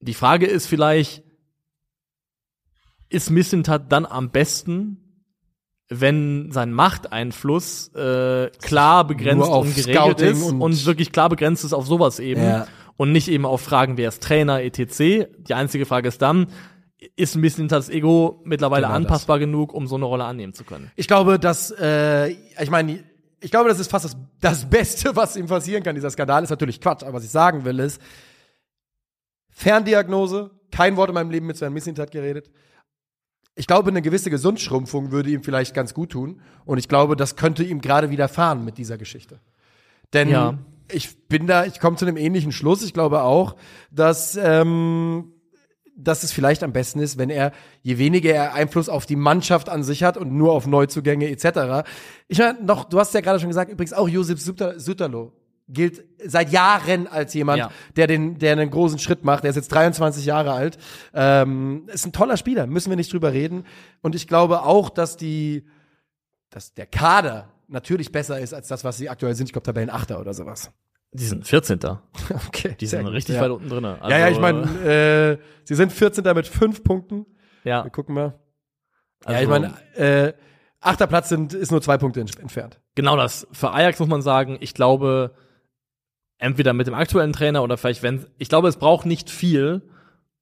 [0.00, 1.22] Die Frage ist vielleicht,
[3.08, 4.98] ist Mislintat dann am besten,
[5.88, 11.64] wenn sein Machteinfluss äh, klar begrenzt und geregelt Scouting ist und, und- wirklich klar begrenzt
[11.64, 12.66] ist auf sowas eben Ja.
[12.96, 15.26] und nicht eben auf Fragen, wer ist Trainer, etc.
[15.38, 16.46] Die einzige Frage ist dann,
[17.16, 19.04] ist ein bisschen das Ego mittlerweile Genau das.
[19.04, 20.90] anpassbar genug, um so eine Rolle annehmen zu können?
[20.96, 23.02] Ich glaube, dass, äh, ich meine,
[23.40, 25.94] ich glaube, das ist fast das, das Beste, was ihm passieren kann.
[25.94, 28.00] Dieser Skandal ist natürlich Quatsch, aber was ich sagen will ist,
[29.50, 32.50] Ferndiagnose, kein Wort in meinem Leben mit Sven Mislintat geredet.
[33.54, 36.40] Ich glaube, eine gewisse Gesundschrumpfung würde ihm vielleicht ganz gut tun.
[36.64, 39.40] Und ich glaube, das könnte ihm gerade widerfahren mit dieser Geschichte.
[40.14, 40.56] Denn Ja.
[40.90, 42.82] ich bin da, ich komme zu einem ähnlichen Schluss.
[42.82, 43.56] Ich glaube auch,
[43.90, 45.31] dass, ähm,
[46.02, 49.68] dass es vielleicht am besten ist, wenn er, je weniger er Einfluss auf die Mannschaft
[49.68, 51.88] an sich hat und nur auf Neuzugänge etc.
[52.28, 55.32] Ich meine, noch, du hast ja gerade schon gesagt, übrigens auch Josip Sütter- Sütterlo
[55.68, 57.70] gilt seit Jahren als jemand, Ja.
[57.96, 59.44] der den, der einen großen Schritt macht.
[59.44, 60.76] Der ist jetzt 23 Jahre alt.
[61.14, 63.64] Ähm, ist ein toller Spieler, müssen wir nicht drüber reden.
[64.02, 65.64] Und ich glaube auch, dass die,
[66.50, 69.46] dass der Kader natürlich besser ist als das, was sie aktuell sind.
[69.46, 70.70] Ich glaube, Tabellenachter oder sowas.
[71.12, 71.78] Die sind 14.
[72.48, 72.76] Okay.
[72.80, 73.42] Die sind richtig ja.
[73.42, 73.84] weit unten drin.
[73.84, 76.24] Also, ja, ja, ich meine, äh, sie sind 14.
[76.34, 77.26] mit fünf Punkten.
[77.64, 78.38] ja, Wir gucken mal.
[79.24, 80.32] also, ja, ich meine, äh,
[80.80, 82.80] achter Platz sind, ist nur zwei Punkte ent- entfernt.
[82.94, 83.46] genau das.
[83.52, 85.34] Für Ajax muss man sagen, ich glaube,
[86.38, 89.82] entweder mit dem aktuellen Trainer oder vielleicht wenn, ich glaube, es braucht nicht viel,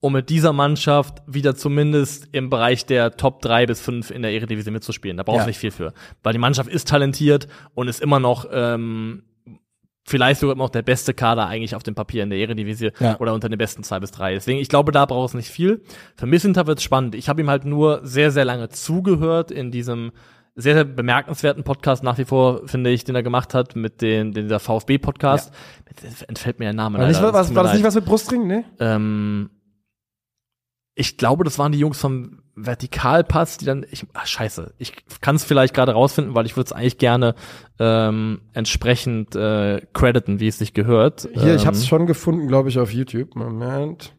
[0.03, 4.33] um mit dieser Mannschaft wieder zumindest im Bereich der Top 3 bis 5 in der
[4.33, 5.19] Eredivisie mitzuspielen.
[5.19, 5.47] Da brauchst du Ja.
[5.49, 5.93] nicht viel für.
[6.23, 9.25] Weil die Mannschaft ist talentiert und ist immer noch ähm,
[10.11, 13.19] vielleicht sogar noch der beste Kader eigentlich auf dem Papier in der Eredivisie Ja.
[13.21, 14.35] oder unter den besten zwei bis drei.
[14.35, 15.83] Deswegen, ich glaube, da braucht es nicht viel.
[16.17, 17.15] Für Missinter wird spannend.
[17.15, 20.11] Ich habe ihm halt nur sehr, sehr lange zugehört in diesem
[20.57, 24.33] sehr, sehr bemerkenswerten Podcast nach wie vor, finde ich, den er gemacht hat mit den,
[24.33, 25.53] den dieser VfB-Podcast.
[26.03, 27.33] Jetzt Entfällt mir der Name War, nicht, leider.
[27.33, 28.47] was, tut mir war das nicht was mit Brustring?
[28.47, 28.65] Ne?
[28.81, 29.49] Ähm,
[30.95, 35.37] ich glaube, das waren die Jungs vom Vertikalpass, die dann, ich, ach, scheiße, ich kann
[35.37, 37.35] es vielleicht gerade rausfinden, weil ich würde es eigentlich gerne
[37.79, 41.29] ähm, entsprechend äh, crediten, wie es sich gehört.
[41.33, 43.35] Hier, ich ähm, habe es schon gefunden, glaube ich, auf YouTube.
[43.35, 44.15] Moment.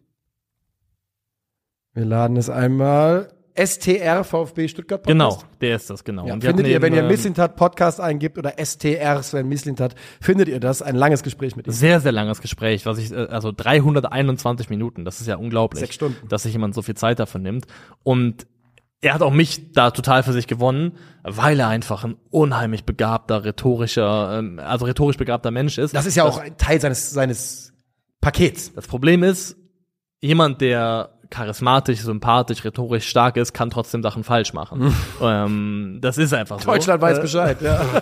[1.94, 3.34] Wir laden es einmal.
[3.56, 5.48] STR VfB Stuttgart Genau, Podcast.
[5.62, 6.26] der ist das, genau.
[6.28, 10.48] Ja, findet ihr, wenn ihr eben, ähm, Mislintat Podcast eingibt oder STR Sven Mislintat, findet
[10.48, 10.82] ihr das.
[10.82, 11.72] Ein langes Gespräch mit ihm.
[11.74, 15.82] sehr, sehr langes Gespräch, was ich, äh, also 321 Minuten, das ist ja unglaublich.
[15.82, 16.28] Sechs Stunden.
[16.28, 17.66] Dass sich jemand so viel Zeit dafür nimmt.
[18.04, 18.48] Und
[19.02, 20.94] er hat auch mich da total für sich gewonnen,
[21.24, 25.96] weil er einfach ein unheimlich begabter, rhetorischer, ähm, also rhetorisch begabter Mensch ist.
[25.96, 27.74] Das ist ja auch ein Teil seines, seines
[28.22, 28.74] Pakets.
[28.74, 29.58] Das Problem ist,
[30.22, 34.94] jemand, der charismatisch, sympathisch, rhetorisch stark ist, kann trotzdem Sachen falsch machen.
[35.22, 36.70] ähm, das ist einfach so.
[36.70, 37.82] Deutschland weiß Äh, Bescheid, ja.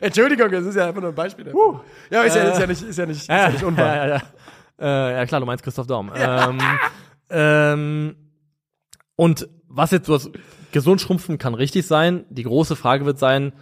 [0.00, 1.44] Entschuldigung, das ist ja einfach nur ein Beispiel.
[1.44, 1.84] dafür.
[2.10, 3.86] Ja, ist ja, ist ja nicht, ist ja nicht, ist ja nicht unwahr.
[3.96, 4.22] Ja, ja, ja.
[5.10, 6.10] Äh, ja klar, du meinst Christoph Daum.
[6.14, 6.58] Ähm,
[7.30, 8.16] ähm,
[9.16, 10.18] und was jetzt so
[10.72, 12.24] gesund schrumpfen kann richtig sein.
[12.30, 13.52] Die große Frage wird sein,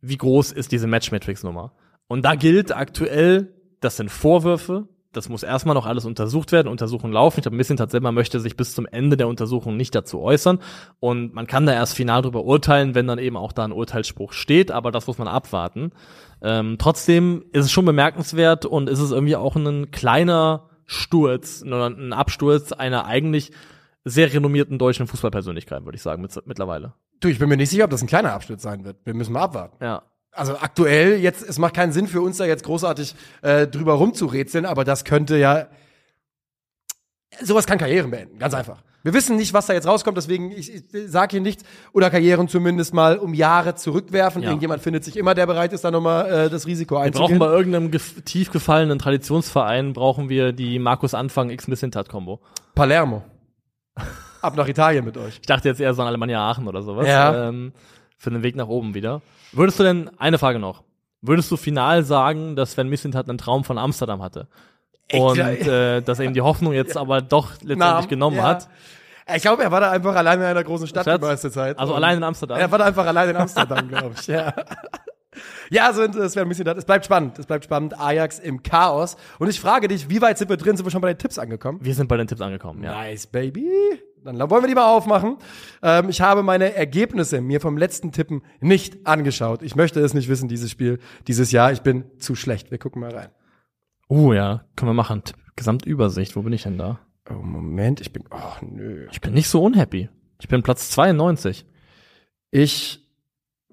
[0.00, 1.72] wie groß ist diese Matchmatrix-Nummer?
[2.08, 7.12] Und da gilt aktuell, das sind Vorwürfe, das muss erstmal noch alles untersucht werden, Untersuchungen
[7.12, 7.38] laufen.
[7.38, 10.58] Ich glaube, Missintat selber möchte sich bis zum Ende der Untersuchung nicht dazu äußern.
[11.00, 14.32] Und man kann da erst final drüber urteilen, wenn dann eben auch da ein Urteilsspruch
[14.32, 15.92] steht, aber das muss man abwarten.
[16.42, 22.12] Ähm, trotzdem ist es schon bemerkenswert und ist es irgendwie auch ein kleiner Sturz, ein
[22.12, 23.52] Absturz einer eigentlich
[24.04, 26.94] sehr renommierten deutschen Fußballpersönlichkeit, würde ich sagen, mit, mittlerweile.
[27.20, 28.98] Du, ich bin mir nicht sicher, ob das ein kleiner Absturz sein wird.
[29.04, 29.82] Wir müssen mal abwarten.
[29.82, 30.02] Ja.
[30.36, 34.66] Also aktuell, jetzt, es macht keinen Sinn für uns da jetzt großartig äh, drüber rumzurätseln,
[34.66, 35.68] aber das könnte ja.
[37.42, 38.82] Sowas kann Karrieren beenden, ganz einfach.
[39.02, 41.62] Wir wissen nicht, was da jetzt rauskommt, deswegen, ich, ich sage hier nichts,
[41.92, 44.42] oder Karrieren zumindest mal um Jahre zurückwerfen.
[44.42, 44.48] Ja.
[44.48, 47.38] Irgendjemand findet sich immer, der bereit ist, da nochmal äh, das Risiko Wir einzugehen.
[47.38, 47.92] brauchen bei irgendeinem
[48.24, 52.40] tief gefallenen Traditionsverein, brauchen wir die Markus Anfang X Missintat Kombo.
[52.74, 53.22] Palermo.
[54.42, 55.38] Ab nach Italien mit euch.
[55.40, 57.06] Ich dachte jetzt eher so an Alemannia Aachen oder sowas.
[57.06, 57.48] Ja.
[57.48, 57.72] Ähm,
[58.18, 59.22] für den Weg nach oben wieder.
[59.52, 60.82] Würdest du denn, eine Frage noch,
[61.22, 64.48] würdest du final sagen, dass Sven Missintat einen Traum von Amsterdam hatte?
[65.12, 65.50] Und ja.
[65.50, 68.42] äh, dass er ihm die Hoffnung jetzt aber doch letztendlich Namen, genommen ja.
[68.42, 68.68] hat.
[69.34, 71.78] Ich glaube, er war da einfach alleine in einer großen Stadt Schatz, die meiste Zeit.
[71.78, 72.58] Also Und- allein in Amsterdam.
[72.58, 74.26] Er war da einfach allein in Amsterdam, glaube ich.
[74.26, 74.52] Ja.
[75.68, 76.78] Ja, also es wäre ein bisschen das.
[76.78, 77.38] Es bleibt spannend.
[77.38, 77.98] Es bleibt spannend.
[77.98, 79.16] Ajax im Chaos.
[79.38, 80.76] Und ich frage dich, wie weit sind wir drin?
[80.76, 81.78] Sind wir schon bei den Tipps angekommen?
[81.82, 82.92] Wir sind bei den Tipps angekommen, ja.
[82.92, 83.68] Nice, baby.
[84.26, 85.38] Dann wollen wir die mal aufmachen.
[85.82, 89.62] Ähm, ich habe meine Ergebnisse mir vom letzten Tippen nicht angeschaut.
[89.62, 91.72] Ich möchte es nicht wissen, dieses Spiel, dieses Jahr.
[91.72, 92.70] Ich bin zu schlecht.
[92.70, 93.28] Wir gucken mal rein.
[94.08, 95.22] Uh, ja, können wir machen.
[95.56, 96.98] Gesamtübersicht, wo bin ich denn da?
[97.30, 98.24] Oh, Moment, ich bin.
[98.30, 99.06] Oh, nö.
[99.10, 100.08] Ich bin nicht so unhappy.
[100.40, 101.66] Ich bin Platz 92.
[102.50, 103.02] Ich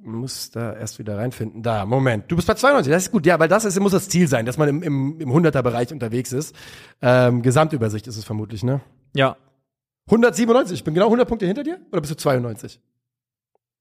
[0.01, 1.63] muss da erst wieder reinfinden.
[1.63, 2.31] Da, Moment.
[2.31, 2.91] Du bist bei 92.
[2.91, 3.25] Das ist gut.
[3.25, 6.31] Ja, weil das ist, muss das Ziel sein, dass man im, im, im 100er-Bereich unterwegs
[6.31, 6.55] ist.
[7.01, 8.81] Ähm, Gesamtübersicht ist es vermutlich, ne?
[9.15, 9.37] Ja.
[10.07, 10.79] 197.
[10.79, 11.79] Ich bin genau 100 Punkte hinter dir?
[11.91, 12.79] Oder bist du 92?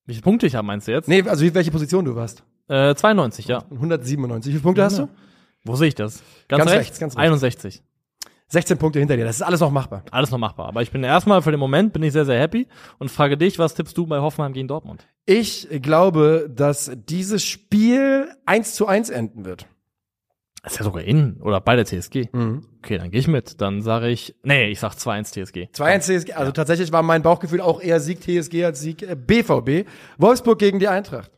[0.06, 1.08] Wie viele Punkte ich habe, meinst du jetzt?
[1.08, 2.42] Nee, also welche Position du warst?
[2.68, 3.64] Äh, 92, ja.
[3.70, 4.50] 197.
[4.50, 5.08] Wie viele Punkte hast du?
[5.64, 6.22] Wo sehe ich das?
[6.48, 7.22] Ganz rechts, ganz rechts.
[7.22, 7.82] 61.
[8.48, 9.24] 16 Punkte hinter dir.
[9.24, 10.04] Das ist alles noch machbar.
[10.10, 10.68] Alles noch machbar.
[10.68, 12.66] Aber ich bin erstmal für den Moment bin ich sehr, sehr happy
[12.98, 15.06] und frage dich, was tippst du bei Hoffenheim gegen Dortmund?
[15.24, 19.66] Ich glaube, dass dieses Spiel 1 zu 1 enden wird.
[20.64, 22.28] Ist ja sogar in oder bei der TSG.
[22.78, 23.60] Okay, dann gehe ich mit.
[23.60, 25.68] Dann sage ich, nee, ich sag 2-1 TSG.
[25.74, 26.32] 2-1 TSG.
[26.34, 29.88] Also tatsächlich war mein Bauchgefühl auch eher Sieg TSG als Sieg äh, BVB.
[30.18, 31.32] Wolfsburg gegen die Eintracht.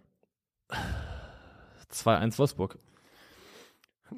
[1.91, 2.79] 2-1 Wolfsburg.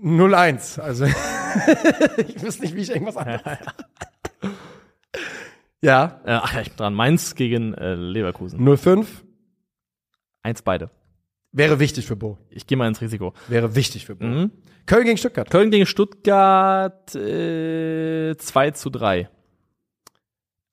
[0.02, 0.80] 0-1.
[0.80, 1.04] Also
[2.16, 3.42] ich wüsste nicht, wie ich irgendwas anderes.
[5.82, 6.20] ja.
[6.24, 6.94] Äh, ach ja, ich bin dran.
[6.94, 8.60] Mainz gegen äh, Leverkusen.
[8.60, 9.06] 0-5
[10.46, 10.90] Eins beide.
[11.56, 12.38] Wäre wichtig für Bo.
[12.50, 13.32] Ich gehe mal ins Risiko.
[13.48, 14.24] Wäre wichtig für Bo.
[14.24, 14.50] Mhm.
[14.86, 15.50] Köln gegen Stuttgart.
[15.50, 19.28] Köln gegen Stuttgart äh, 2 zu 3.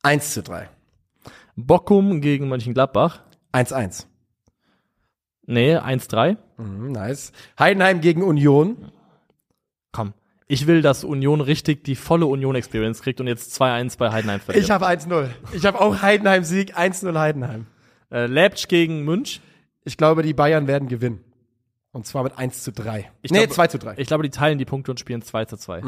[0.03, 0.69] 1 zu 3.
[1.55, 3.21] Bockum gegen Mönchengladbach.
[3.53, 4.05] 1-1.
[5.45, 6.37] Nee, 1-3.
[6.57, 7.31] Mhm, nice.
[7.59, 8.91] Heidenheim gegen Union.
[9.91, 10.13] Komm.
[10.47, 14.63] Ich will, dass Union richtig die volle Union-Experience kriegt und jetzt 2-1 bei Heidenheim verliert.
[14.65, 15.29] Ich habe 1-0.
[15.53, 16.77] Ich habe auch Heidenheim-Sieg.
[16.77, 17.65] 1-0 Heidenheim.
[18.11, 19.41] äh, Leipzig gegen Münch.
[19.85, 21.23] Ich glaube, die Bayern werden gewinnen.
[21.91, 23.11] Und zwar mit 1 zu 3.
[23.21, 23.95] Ich nee, glaube- 2 zu 3.
[23.97, 25.81] Ich glaube, die teilen die Punkte und spielen 2 zu 2.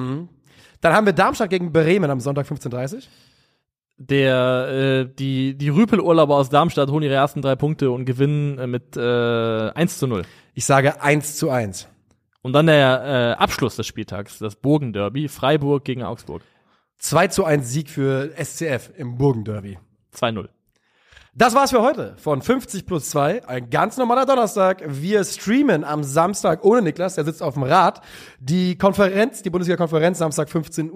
[0.82, 3.02] Dann haben wir Darmstadt gegen Bremen am Sonntag 15.30 Uhr.
[3.98, 8.68] Der, äh, die, die Rüpel-Urlauber aus Darmstadt holen ihre ersten drei Punkte und gewinnen äh,
[8.68, 10.24] mit äh, 1 zu 0.
[10.54, 11.88] Ich sage 1 zu 1.
[12.42, 16.44] Und dann der äh, Abschluss des Spieltags, das Burgenderby, Freiburg gegen Augsburg.
[16.98, 19.80] 2 zu 1 Sieg für SCF im Burgenderby.
[20.14, 20.50] 2-0.
[21.38, 23.46] Das war's für heute von 50 plus 2.
[23.46, 24.82] Ein ganz normaler Donnerstag.
[24.88, 28.00] Wir streamen am Samstag ohne Niklas, der sitzt auf dem Rad.
[28.40, 30.92] Die Konferenz, die Bundesliga-Konferenz, Samstag 15.30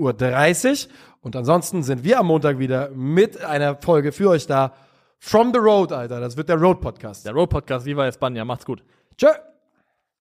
[0.87, 0.93] Uhr.
[1.19, 4.71] Und ansonsten sind wir am Montag wieder mit einer Folge für euch da.
[5.17, 6.21] From the Road, Alter.
[6.21, 7.25] Das wird der Road-Podcast.
[7.25, 8.81] Der Road Podcast, Viva Espana, macht's gut.
[9.17, 9.27] Tschö.